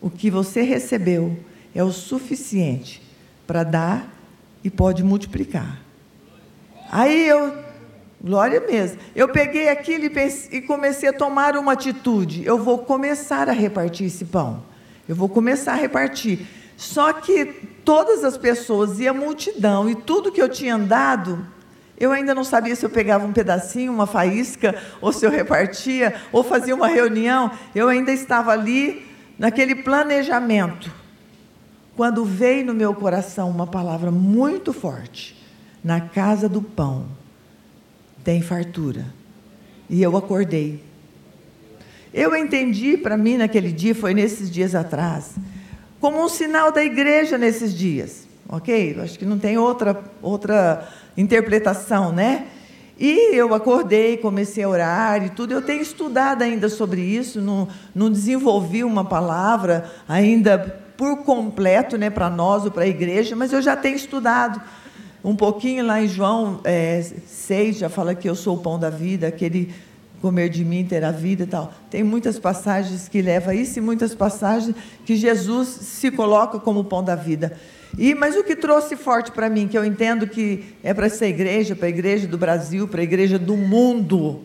o 0.00 0.08
que 0.08 0.30
você 0.30 0.62
recebeu 0.62 1.36
é 1.74 1.82
o 1.82 1.92
suficiente 1.92 3.02
para 3.46 3.64
dar 3.64 4.17
e 4.62 4.70
pode 4.70 5.02
multiplicar. 5.02 5.78
Aí 6.90 7.28
eu, 7.28 7.54
glória 8.22 8.60
mesmo, 8.60 8.98
eu 9.14 9.28
peguei 9.28 9.68
aquilo 9.68 10.04
e, 10.04 10.56
e 10.56 10.62
comecei 10.62 11.08
a 11.08 11.12
tomar 11.12 11.56
uma 11.56 11.72
atitude: 11.72 12.44
eu 12.44 12.58
vou 12.58 12.78
começar 12.78 13.48
a 13.48 13.52
repartir 13.52 14.06
esse 14.06 14.24
pão. 14.24 14.62
Eu 15.08 15.16
vou 15.16 15.28
começar 15.28 15.72
a 15.72 15.76
repartir. 15.76 16.46
Só 16.76 17.12
que 17.12 17.46
todas 17.84 18.22
as 18.24 18.36
pessoas 18.36 19.00
e 19.00 19.08
a 19.08 19.12
multidão 19.12 19.88
e 19.88 19.94
tudo 19.94 20.30
que 20.30 20.40
eu 20.40 20.48
tinha 20.48 20.76
andado, 20.76 21.44
eu 21.98 22.12
ainda 22.12 22.34
não 22.34 22.44
sabia 22.44 22.76
se 22.76 22.86
eu 22.86 22.90
pegava 22.90 23.26
um 23.26 23.32
pedacinho, 23.32 23.92
uma 23.92 24.06
faísca, 24.06 24.80
ou 25.00 25.12
se 25.12 25.26
eu 25.26 25.30
repartia, 25.30 26.14
ou 26.30 26.44
fazia 26.44 26.74
uma 26.74 26.86
reunião. 26.86 27.50
Eu 27.74 27.88
ainda 27.88 28.12
estava 28.12 28.52
ali 28.52 29.04
naquele 29.38 29.74
planejamento. 29.74 30.92
Quando 31.98 32.24
veio 32.24 32.64
no 32.64 32.72
meu 32.72 32.94
coração 32.94 33.50
uma 33.50 33.66
palavra 33.66 34.12
muito 34.12 34.72
forte: 34.72 35.36
na 35.82 36.00
casa 36.00 36.48
do 36.48 36.62
pão 36.62 37.06
tem 38.22 38.40
fartura. 38.40 39.04
E 39.90 40.00
eu 40.00 40.16
acordei. 40.16 40.80
Eu 42.14 42.36
entendi 42.36 42.96
para 42.96 43.16
mim 43.16 43.36
naquele 43.36 43.72
dia, 43.72 43.96
foi 43.96 44.14
nesses 44.14 44.48
dias 44.48 44.76
atrás, 44.76 45.34
como 45.98 46.24
um 46.24 46.28
sinal 46.28 46.70
da 46.70 46.84
igreja 46.84 47.36
nesses 47.36 47.76
dias, 47.76 48.28
ok? 48.48 48.96
Acho 49.00 49.18
que 49.18 49.24
não 49.24 49.36
tem 49.36 49.58
outra, 49.58 50.00
outra 50.22 50.88
interpretação, 51.16 52.12
né? 52.12 52.46
E 52.96 53.34
eu 53.34 53.52
acordei, 53.52 54.18
comecei 54.18 54.62
a 54.62 54.68
orar 54.68 55.26
e 55.26 55.30
tudo. 55.30 55.52
Eu 55.52 55.62
tenho 55.62 55.82
estudado 55.82 56.42
ainda 56.42 56.68
sobre 56.68 57.00
isso, 57.00 57.40
não, 57.40 57.66
não 57.92 58.08
desenvolvi 58.08 58.84
uma 58.84 59.04
palavra 59.04 59.90
ainda 60.08 60.86
por 60.98 61.18
completo 61.18 61.96
né, 61.96 62.10
para 62.10 62.28
nós 62.28 62.64
ou 62.64 62.72
para 62.72 62.82
a 62.82 62.88
igreja, 62.88 63.36
mas 63.36 63.52
eu 63.52 63.62
já 63.62 63.76
tenho 63.76 63.94
estudado 63.94 64.60
um 65.22 65.36
pouquinho 65.36 65.86
lá 65.86 66.02
em 66.02 66.08
João 66.08 66.60
é, 66.64 67.00
6, 67.00 67.78
já 67.78 67.88
fala 67.88 68.16
que 68.16 68.28
eu 68.28 68.34
sou 68.34 68.56
o 68.56 68.60
pão 68.60 68.80
da 68.80 68.90
vida, 68.90 69.28
aquele 69.28 69.72
comer 70.20 70.48
de 70.48 70.64
mim 70.64 70.84
terá 70.84 71.12
vida 71.12 71.44
e 71.44 71.46
tal. 71.46 71.72
Tem 71.88 72.02
muitas 72.02 72.36
passagens 72.36 73.06
que 73.06 73.22
levam 73.22 73.50
a 73.50 73.54
isso 73.54 73.78
e 73.78 73.82
muitas 73.82 74.12
passagens 74.12 74.74
que 75.06 75.14
Jesus 75.14 75.68
se 75.68 76.10
coloca 76.10 76.58
como 76.58 76.80
o 76.80 76.84
pão 76.84 77.04
da 77.04 77.14
vida. 77.14 77.56
E 77.96 78.12
mas 78.12 78.34
o 78.34 78.42
que 78.42 78.56
trouxe 78.56 78.96
forte 78.96 79.30
para 79.30 79.48
mim, 79.48 79.68
que 79.68 79.78
eu 79.78 79.84
entendo 79.84 80.26
que 80.26 80.74
é 80.82 80.92
para 80.92 81.06
essa 81.06 81.26
igreja, 81.26 81.76
para 81.76 81.86
a 81.86 81.90
igreja 81.90 82.26
do 82.26 82.36
Brasil, 82.36 82.88
para 82.88 83.00
a 83.00 83.04
igreja 83.04 83.38
do 83.38 83.56
mundo, 83.56 84.40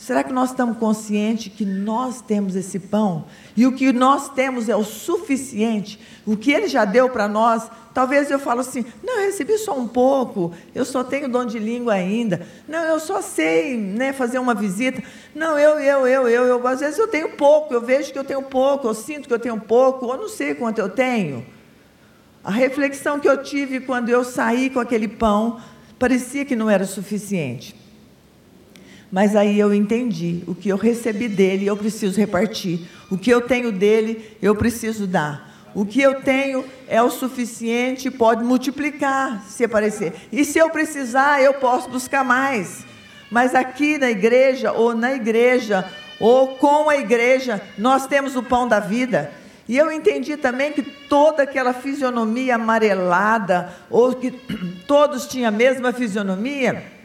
Será 0.00 0.24
que 0.24 0.32
nós 0.32 0.48
estamos 0.48 0.78
conscientes 0.78 1.52
que 1.52 1.62
nós 1.62 2.22
temos 2.22 2.56
esse 2.56 2.78
pão? 2.78 3.26
E 3.54 3.66
o 3.66 3.72
que 3.72 3.92
nós 3.92 4.30
temos 4.30 4.66
é 4.66 4.74
o 4.74 4.82
suficiente? 4.82 6.00
O 6.24 6.38
que 6.38 6.50
ele 6.50 6.68
já 6.68 6.86
deu 6.86 7.10
para 7.10 7.28
nós? 7.28 7.70
Talvez 7.92 8.30
eu 8.30 8.38
falo 8.38 8.60
assim: 8.60 8.82
não, 9.02 9.20
eu 9.20 9.26
recebi 9.26 9.58
só 9.58 9.78
um 9.78 9.86
pouco, 9.86 10.54
eu 10.74 10.86
só 10.86 11.04
tenho 11.04 11.28
dom 11.28 11.44
de 11.44 11.58
língua 11.58 11.92
ainda. 11.92 12.46
Não, 12.66 12.82
eu 12.84 12.98
só 12.98 13.20
sei 13.20 13.76
né, 13.76 14.10
fazer 14.14 14.38
uma 14.38 14.54
visita. 14.54 15.02
Não, 15.34 15.58
eu, 15.58 15.78
eu, 15.78 16.06
eu, 16.06 16.26
eu, 16.26 16.44
eu. 16.46 16.66
Às 16.66 16.80
vezes 16.80 16.98
eu 16.98 17.06
tenho 17.06 17.36
pouco, 17.36 17.74
eu 17.74 17.82
vejo 17.82 18.10
que 18.10 18.18
eu 18.18 18.24
tenho 18.24 18.42
pouco, 18.42 18.88
eu 18.88 18.94
sinto 18.94 19.28
que 19.28 19.34
eu 19.34 19.38
tenho 19.38 19.60
pouco, 19.60 20.06
eu 20.06 20.16
não 20.16 20.30
sei 20.30 20.54
quanto 20.54 20.78
eu 20.78 20.88
tenho. 20.88 21.44
A 22.42 22.50
reflexão 22.50 23.20
que 23.20 23.28
eu 23.28 23.42
tive 23.42 23.80
quando 23.80 24.08
eu 24.08 24.24
saí 24.24 24.70
com 24.70 24.80
aquele 24.80 25.08
pão 25.08 25.60
parecia 25.98 26.46
que 26.46 26.56
não 26.56 26.70
era 26.70 26.86
suficiente. 26.86 27.78
Mas 29.10 29.34
aí 29.34 29.58
eu 29.58 29.74
entendi, 29.74 30.42
o 30.46 30.54
que 30.54 30.68
eu 30.68 30.76
recebi 30.76 31.28
dele, 31.28 31.66
eu 31.66 31.76
preciso 31.76 32.18
repartir. 32.18 32.80
O 33.10 33.18
que 33.18 33.30
eu 33.30 33.40
tenho 33.40 33.72
dele, 33.72 34.36
eu 34.40 34.54
preciso 34.54 35.06
dar. 35.06 35.50
O 35.74 35.84
que 35.84 36.00
eu 36.00 36.20
tenho 36.20 36.64
é 36.88 37.02
o 37.02 37.10
suficiente, 37.10 38.10
pode 38.10 38.44
multiplicar 38.44 39.44
se 39.48 39.64
aparecer. 39.64 40.12
E 40.30 40.44
se 40.44 40.58
eu 40.58 40.70
precisar, 40.70 41.42
eu 41.42 41.54
posso 41.54 41.88
buscar 41.88 42.24
mais. 42.24 42.84
Mas 43.30 43.54
aqui 43.54 43.98
na 43.98 44.10
igreja, 44.10 44.72
ou 44.72 44.94
na 44.94 45.12
igreja, 45.12 45.84
ou 46.20 46.56
com 46.56 46.88
a 46.88 46.96
igreja, 46.96 47.60
nós 47.78 48.06
temos 48.06 48.36
o 48.36 48.42
pão 48.42 48.68
da 48.68 48.78
vida. 48.78 49.32
E 49.68 49.76
eu 49.76 49.90
entendi 49.90 50.36
também 50.36 50.72
que 50.72 50.82
toda 50.82 51.44
aquela 51.44 51.72
fisionomia 51.72 52.56
amarelada, 52.56 53.72
ou 53.88 54.12
que 54.14 54.32
todos 54.86 55.26
tinham 55.26 55.48
a 55.48 55.52
mesma 55.52 55.92
fisionomia, 55.92 56.99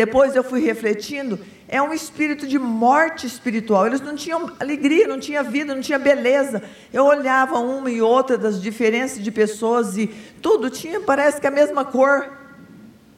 depois 0.00 0.34
eu 0.34 0.42
fui 0.42 0.62
refletindo, 0.62 1.38
é 1.68 1.82
um 1.82 1.92
espírito 1.92 2.46
de 2.46 2.58
morte 2.58 3.26
espiritual. 3.26 3.86
Eles 3.86 4.00
não 4.00 4.16
tinham 4.16 4.50
alegria, 4.58 5.06
não 5.06 5.20
tinham 5.20 5.44
vida, 5.44 5.74
não 5.74 5.82
tinha 5.82 5.98
beleza. 5.98 6.62
Eu 6.90 7.04
olhava 7.04 7.58
uma 7.58 7.90
e 7.90 8.00
outra 8.00 8.38
das 8.38 8.62
diferenças 8.62 9.22
de 9.22 9.30
pessoas 9.30 9.98
e 9.98 10.06
tudo 10.40 10.70
tinha, 10.70 11.02
parece 11.02 11.38
que 11.38 11.46
a 11.46 11.50
mesma 11.50 11.84
cor. 11.84 12.30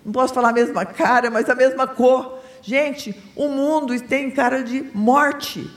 Não 0.04 0.12
posso 0.12 0.34
falar 0.34 0.48
a 0.48 0.52
mesma 0.52 0.84
cara, 0.84 1.30
mas 1.30 1.48
a 1.48 1.54
mesma 1.54 1.86
cor. 1.86 2.40
Gente, 2.60 3.14
o 3.36 3.46
mundo 3.46 3.96
tem 4.00 4.28
cara 4.28 4.64
de 4.64 4.90
morte. 4.92 5.70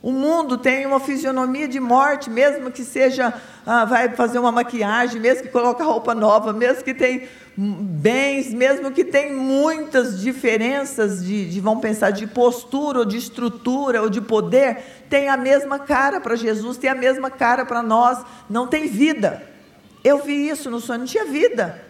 O 0.00 0.10
mundo 0.10 0.56
tem 0.56 0.86
uma 0.86 1.00
fisionomia 1.00 1.68
de 1.68 1.78
morte, 1.78 2.30
mesmo 2.30 2.70
que 2.70 2.84
seja, 2.84 3.34
ah, 3.66 3.84
vai 3.84 4.08
fazer 4.08 4.38
uma 4.38 4.50
maquiagem, 4.50 5.20
mesmo 5.20 5.42
que 5.42 5.50
coloque 5.50 5.82
roupa 5.82 6.14
nova, 6.14 6.54
mesmo 6.54 6.82
que 6.82 6.94
tem 6.94 7.28
bens, 7.60 8.54
mesmo 8.54 8.92
que 8.92 9.04
tem 9.04 9.34
muitas 9.34 10.20
diferenças 10.20 11.24
de, 11.24 11.50
de, 11.50 11.60
vão 11.60 11.80
pensar, 11.80 12.12
de 12.12 12.24
postura, 12.24 13.00
ou 13.00 13.04
de 13.04 13.16
estrutura, 13.16 14.00
ou 14.00 14.08
de 14.08 14.20
poder, 14.20 14.78
tem 15.10 15.28
a 15.28 15.36
mesma 15.36 15.76
cara 15.76 16.20
para 16.20 16.36
Jesus, 16.36 16.76
tem 16.76 16.88
a 16.88 16.94
mesma 16.94 17.30
cara 17.32 17.66
para 17.66 17.82
nós, 17.82 18.24
não 18.48 18.68
tem 18.68 18.86
vida. 18.86 19.42
Eu 20.04 20.22
vi 20.22 20.48
isso 20.48 20.70
no 20.70 20.78
sonho, 20.78 21.00
não 21.00 21.06
tinha 21.06 21.24
vida. 21.24 21.82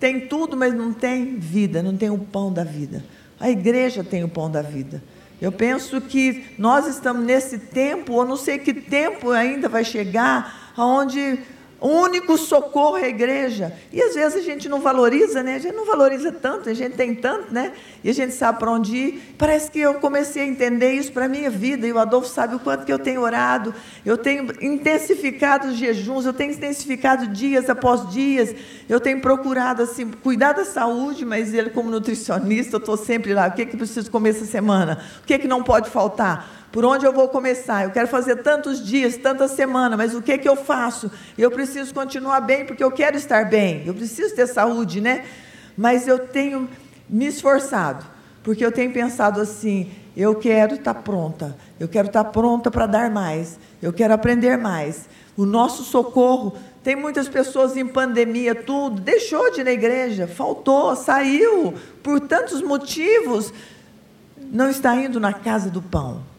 Tem 0.00 0.20
tudo, 0.20 0.56
mas 0.56 0.72
não 0.72 0.90
tem 0.94 1.38
vida, 1.38 1.82
não 1.82 1.98
tem 1.98 2.08
o 2.08 2.16
pão 2.16 2.50
da 2.50 2.64
vida. 2.64 3.04
A 3.38 3.50
igreja 3.50 4.02
tem 4.02 4.24
o 4.24 4.28
pão 4.28 4.50
da 4.50 4.62
vida. 4.62 5.02
Eu 5.38 5.52
penso 5.52 6.00
que 6.00 6.46
nós 6.56 6.86
estamos 6.86 7.22
nesse 7.22 7.58
tempo, 7.58 8.14
ou 8.14 8.24
não 8.24 8.38
sei 8.38 8.58
que 8.58 8.72
tempo 8.72 9.32
ainda 9.32 9.68
vai 9.68 9.84
chegar, 9.84 10.72
aonde 10.74 11.38
o 11.78 11.88
único 11.88 12.38
socorro 12.38 12.96
é 12.96 13.04
a 13.04 13.08
igreja. 13.08 13.72
E 13.92 14.00
às 14.00 14.14
vezes 14.14 14.38
a 14.38 14.40
gente 14.40 14.66
não 14.66 14.80
valoriza, 14.80 15.42
né? 15.42 15.56
A 15.56 15.58
gente 15.58 15.74
não 15.74 15.84
valoriza 15.84 16.32
tanto, 16.32 16.70
a 16.70 16.74
gente 16.74 16.96
tem 16.96 17.14
tanto, 17.14 17.52
né? 17.52 17.72
E 18.02 18.08
a 18.08 18.14
gente 18.14 18.32
sabe 18.32 18.58
para 18.58 18.70
onde 18.70 18.96
ir. 18.96 19.34
Parece 19.36 19.70
que 19.70 19.80
eu 19.80 19.94
comecei 19.94 20.42
a 20.42 20.46
entender 20.46 20.92
isso 20.92 21.12
para 21.12 21.26
a 21.26 21.28
minha 21.28 21.50
vida. 21.50 21.86
E 21.86 21.92
o 21.92 21.98
Adolfo 21.98 22.28
sabe 22.28 22.54
o 22.54 22.58
quanto 22.58 22.86
que 22.86 22.92
eu 22.92 22.98
tenho 22.98 23.20
orado. 23.20 23.74
Eu 24.06 24.16
tenho 24.16 24.46
intensificado 24.62 25.68
os 25.68 25.76
jejuns, 25.76 26.24
eu 26.24 26.32
tenho 26.32 26.52
intensificado 26.52 27.26
dias 27.26 27.68
após 27.68 28.08
dias. 28.10 28.54
Eu 28.88 28.98
tenho 28.98 29.20
procurado, 29.20 29.82
assim, 29.82 30.10
cuidar 30.10 30.54
da 30.54 30.64
saúde, 30.64 31.26
mas 31.26 31.52
ele, 31.52 31.68
como 31.68 31.90
nutricionista, 31.90 32.76
eu 32.76 32.80
estou 32.80 32.96
sempre 32.96 33.34
lá. 33.34 33.48
O 33.48 33.52
que, 33.52 33.62
é 33.62 33.66
que 33.66 33.76
preciso 33.76 34.10
comer 34.10 34.30
essa 34.30 34.46
semana? 34.46 34.98
O 35.22 35.26
que, 35.26 35.34
é 35.34 35.38
que 35.38 35.46
não 35.46 35.62
pode 35.62 35.90
faltar? 35.90 36.65
Por 36.76 36.84
onde 36.84 37.06
eu 37.06 37.12
vou 37.14 37.26
começar? 37.26 37.84
Eu 37.84 37.90
quero 37.90 38.06
fazer 38.06 38.42
tantos 38.42 38.84
dias, 38.84 39.16
tantas 39.16 39.52
semanas, 39.52 39.96
mas 39.96 40.14
o 40.14 40.20
que 40.20 40.36
que 40.36 40.46
eu 40.46 40.54
faço? 40.54 41.10
Eu 41.38 41.50
preciso 41.50 41.94
continuar 41.94 42.42
bem 42.42 42.66
porque 42.66 42.84
eu 42.84 42.90
quero 42.92 43.16
estar 43.16 43.48
bem. 43.48 43.82
Eu 43.86 43.94
preciso 43.94 44.34
ter 44.34 44.46
saúde, 44.46 45.00
né? 45.00 45.24
Mas 45.74 46.06
eu 46.06 46.18
tenho 46.18 46.68
me 47.08 47.24
esforçado, 47.24 48.04
porque 48.42 48.62
eu 48.62 48.70
tenho 48.70 48.92
pensado 48.92 49.40
assim, 49.40 49.90
eu 50.14 50.34
quero 50.34 50.74
estar 50.74 50.92
pronta. 50.96 51.56
Eu 51.80 51.88
quero 51.88 52.08
estar 52.08 52.24
pronta 52.24 52.70
para 52.70 52.84
dar 52.84 53.10
mais. 53.10 53.58
Eu 53.80 53.90
quero 53.90 54.12
aprender 54.12 54.58
mais. 54.58 55.08
O 55.34 55.46
nosso 55.46 55.82
socorro 55.82 56.58
tem 56.84 56.94
muitas 56.94 57.26
pessoas 57.26 57.74
em 57.74 57.86
pandemia, 57.86 58.54
tudo, 58.54 59.00
deixou 59.00 59.50
de 59.50 59.62
ir 59.62 59.64
na 59.64 59.72
igreja, 59.72 60.26
faltou, 60.26 60.94
saiu, 60.94 61.72
por 62.02 62.20
tantos 62.20 62.60
motivos, 62.60 63.50
não 64.52 64.68
está 64.68 64.94
indo 64.94 65.18
na 65.18 65.32
casa 65.32 65.70
do 65.70 65.80
pão. 65.80 66.35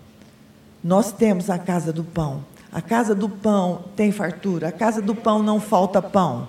Nós 0.88 1.12
temos 1.12 1.50
a 1.50 1.60
casa 1.60 1.92
do 1.92 2.02
pão. 2.02 2.46
A 2.72 2.82
casa 2.82 3.14
do 3.14 3.28
pão 3.28 3.84
tem 3.94 4.10
fartura. 4.10 4.70
A 4.70 4.72
casa 4.72 5.02
do 5.02 5.14
pão 5.14 5.44
não 5.44 5.60
falta 5.60 6.02
pão. 6.02 6.48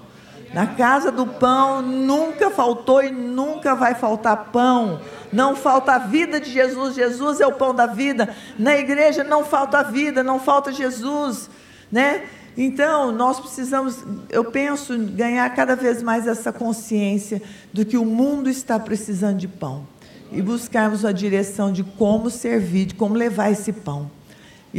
Na 0.54 0.64
casa 0.64 1.10
do 1.10 1.26
pão 1.26 1.82
nunca 1.82 2.48
faltou 2.48 3.02
e 3.02 3.10
nunca 3.10 3.74
vai 3.74 3.96
faltar 3.96 4.50
pão. 4.52 5.00
Não 5.32 5.56
falta 5.56 5.94
a 5.94 5.98
vida 5.98 6.38
de 6.38 6.52
Jesus. 6.52 6.94
Jesus 6.94 7.40
é 7.40 7.48
o 7.48 7.52
pão 7.54 7.74
da 7.74 7.86
vida. 7.86 8.32
Na 8.56 8.76
igreja 8.76 9.24
não 9.24 9.44
falta 9.44 9.78
a 9.78 9.82
vida, 9.82 10.22
não 10.22 10.38
falta 10.38 10.72
Jesus, 10.72 11.50
né? 11.90 12.22
Então, 12.56 13.10
nós 13.10 13.40
precisamos, 13.40 14.04
eu 14.30 14.44
penso, 14.44 14.96
ganhar 15.16 15.52
cada 15.52 15.74
vez 15.74 16.00
mais 16.00 16.28
essa 16.28 16.52
consciência 16.52 17.42
do 17.72 17.84
que 17.84 17.96
o 17.96 18.04
mundo 18.04 18.48
está 18.48 18.78
precisando 18.78 19.38
de 19.38 19.48
pão 19.48 19.84
e 20.30 20.40
buscarmos 20.40 21.04
a 21.04 21.10
direção 21.10 21.72
de 21.72 21.82
como 21.82 22.30
servir, 22.30 22.86
de 22.86 22.94
como 22.94 23.14
levar 23.14 23.50
esse 23.50 23.72
pão 23.72 24.16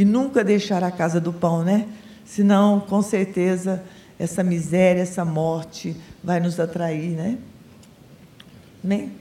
e 0.00 0.04
nunca 0.06 0.42
deixar 0.42 0.82
a 0.82 0.90
casa 0.90 1.20
do 1.20 1.30
pão, 1.30 1.62
né? 1.62 1.86
Senão, 2.24 2.80
com 2.80 3.02
certeza, 3.02 3.84
essa 4.18 4.42
miséria, 4.42 5.02
essa 5.02 5.26
morte 5.26 5.94
vai 6.24 6.40
nos 6.40 6.58
atrair, 6.58 7.10
né? 7.10 7.36
Amém? 8.82 9.12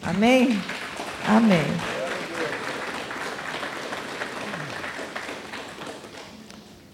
Amém? 0.00 0.60
Amém. 1.26 1.64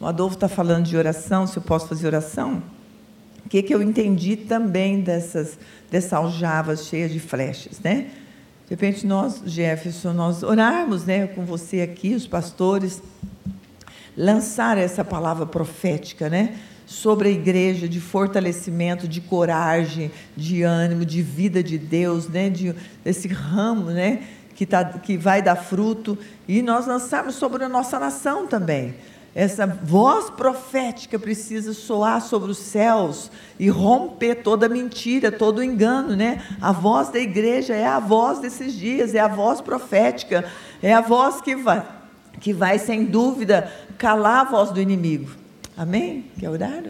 O 0.01 0.07
Adolfo 0.07 0.37
está 0.37 0.49
falando 0.49 0.87
de 0.87 0.97
oração, 0.97 1.47
se 1.47 1.59
eu 1.59 1.63
posso 1.63 1.87
fazer 1.87 2.07
oração. 2.07 2.63
O 3.45 3.49
que, 3.51 3.63
que 3.63 3.75
eu 3.75 3.83
entendi 3.83 4.37
também 4.37 5.03
dessas, 5.03 5.59
dessas 5.91 6.15
aljavas 6.15 6.87
cheias 6.87 7.13
de 7.13 7.21
flechas, 7.21 7.79
né? 7.81 8.11
De 8.67 8.71
repente, 8.71 9.07
nós, 9.07 9.43
Jefferson, 9.47 10.13
nós 10.13 10.43
orarmos 10.43 11.05
né, 11.05 11.29
com 11.29 11.45
você 11.45 11.81
aqui, 11.81 12.15
os 12.15 12.27
pastores, 12.27 13.01
lançar 14.17 14.77
essa 14.77 15.05
palavra 15.05 15.47
profética, 15.47 16.29
né? 16.29 16.57
Sobre 16.85 17.29
a 17.29 17.33
igreja, 17.33 17.89
de 17.89 18.01
fortalecimento, 18.01 19.07
de 19.07 19.21
coragem, 19.21 20.11
de 20.37 20.63
ânimo, 20.63 21.05
de 21.05 21.23
vida 21.23 21.63
de 21.63 21.79
Deus, 21.79 22.29
né? 22.29 22.51
De, 22.51 22.75
esse 23.05 23.29
ramo, 23.29 23.91
né? 23.91 24.25
Que, 24.55 24.67
tá, 24.67 24.85
que 24.85 25.17
vai 25.17 25.43
dar 25.43 25.57
fruto. 25.57 26.19
E 26.49 26.61
nós 26.61 26.87
lançarmos 26.87 27.37
sobre 27.37 27.63
a 27.63 27.69
nossa 27.69 28.01
nação 28.01 28.47
também 28.47 28.95
essa 29.37 29.67
voz 29.67 30.31
profética 30.31 31.19
precisa 31.19 31.75
soar 31.75 32.23
sobre 32.23 32.51
os 32.51 32.57
céus 32.57 33.31
e 33.59 33.69
romper 33.69 34.37
toda 34.37 34.67
mentira, 34.67 35.31
todo 35.31 35.63
engano, 35.63 36.17
né? 36.17 36.43
A 36.59 36.73
voz 36.73 37.11
da 37.11 37.19
igreja 37.19 37.75
é 37.75 37.85
a 37.85 38.01
voz 38.01 38.39
desses 38.39 38.73
dias, 38.73 39.15
é 39.15 39.21
a 39.21 39.29
voz 39.29 39.61
profética, 39.61 40.51
é 40.83 40.95
a 40.95 41.03
voz 41.03 41.43
que 41.43 41.55
vai, 41.55 41.87
que 42.41 42.55
vai 42.55 42.79
sem 42.79 43.05
dúvida 43.05 43.71
calar 43.99 44.47
a 44.47 44.51
voz 44.51 44.71
do 44.71 44.81
inimigo. 44.81 45.31
Amém? 45.77 46.25
Quer 46.39 46.49
orar? 46.49 46.83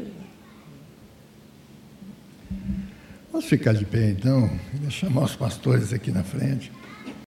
Vamos 3.32 3.46
ficar 3.46 3.74
de 3.74 3.84
pé 3.84 4.10
então, 4.10 4.48
e 4.86 4.88
chamar 4.88 5.24
os 5.24 5.34
pastores 5.34 5.92
aqui 5.92 6.12
na 6.12 6.22
frente. 6.22 6.70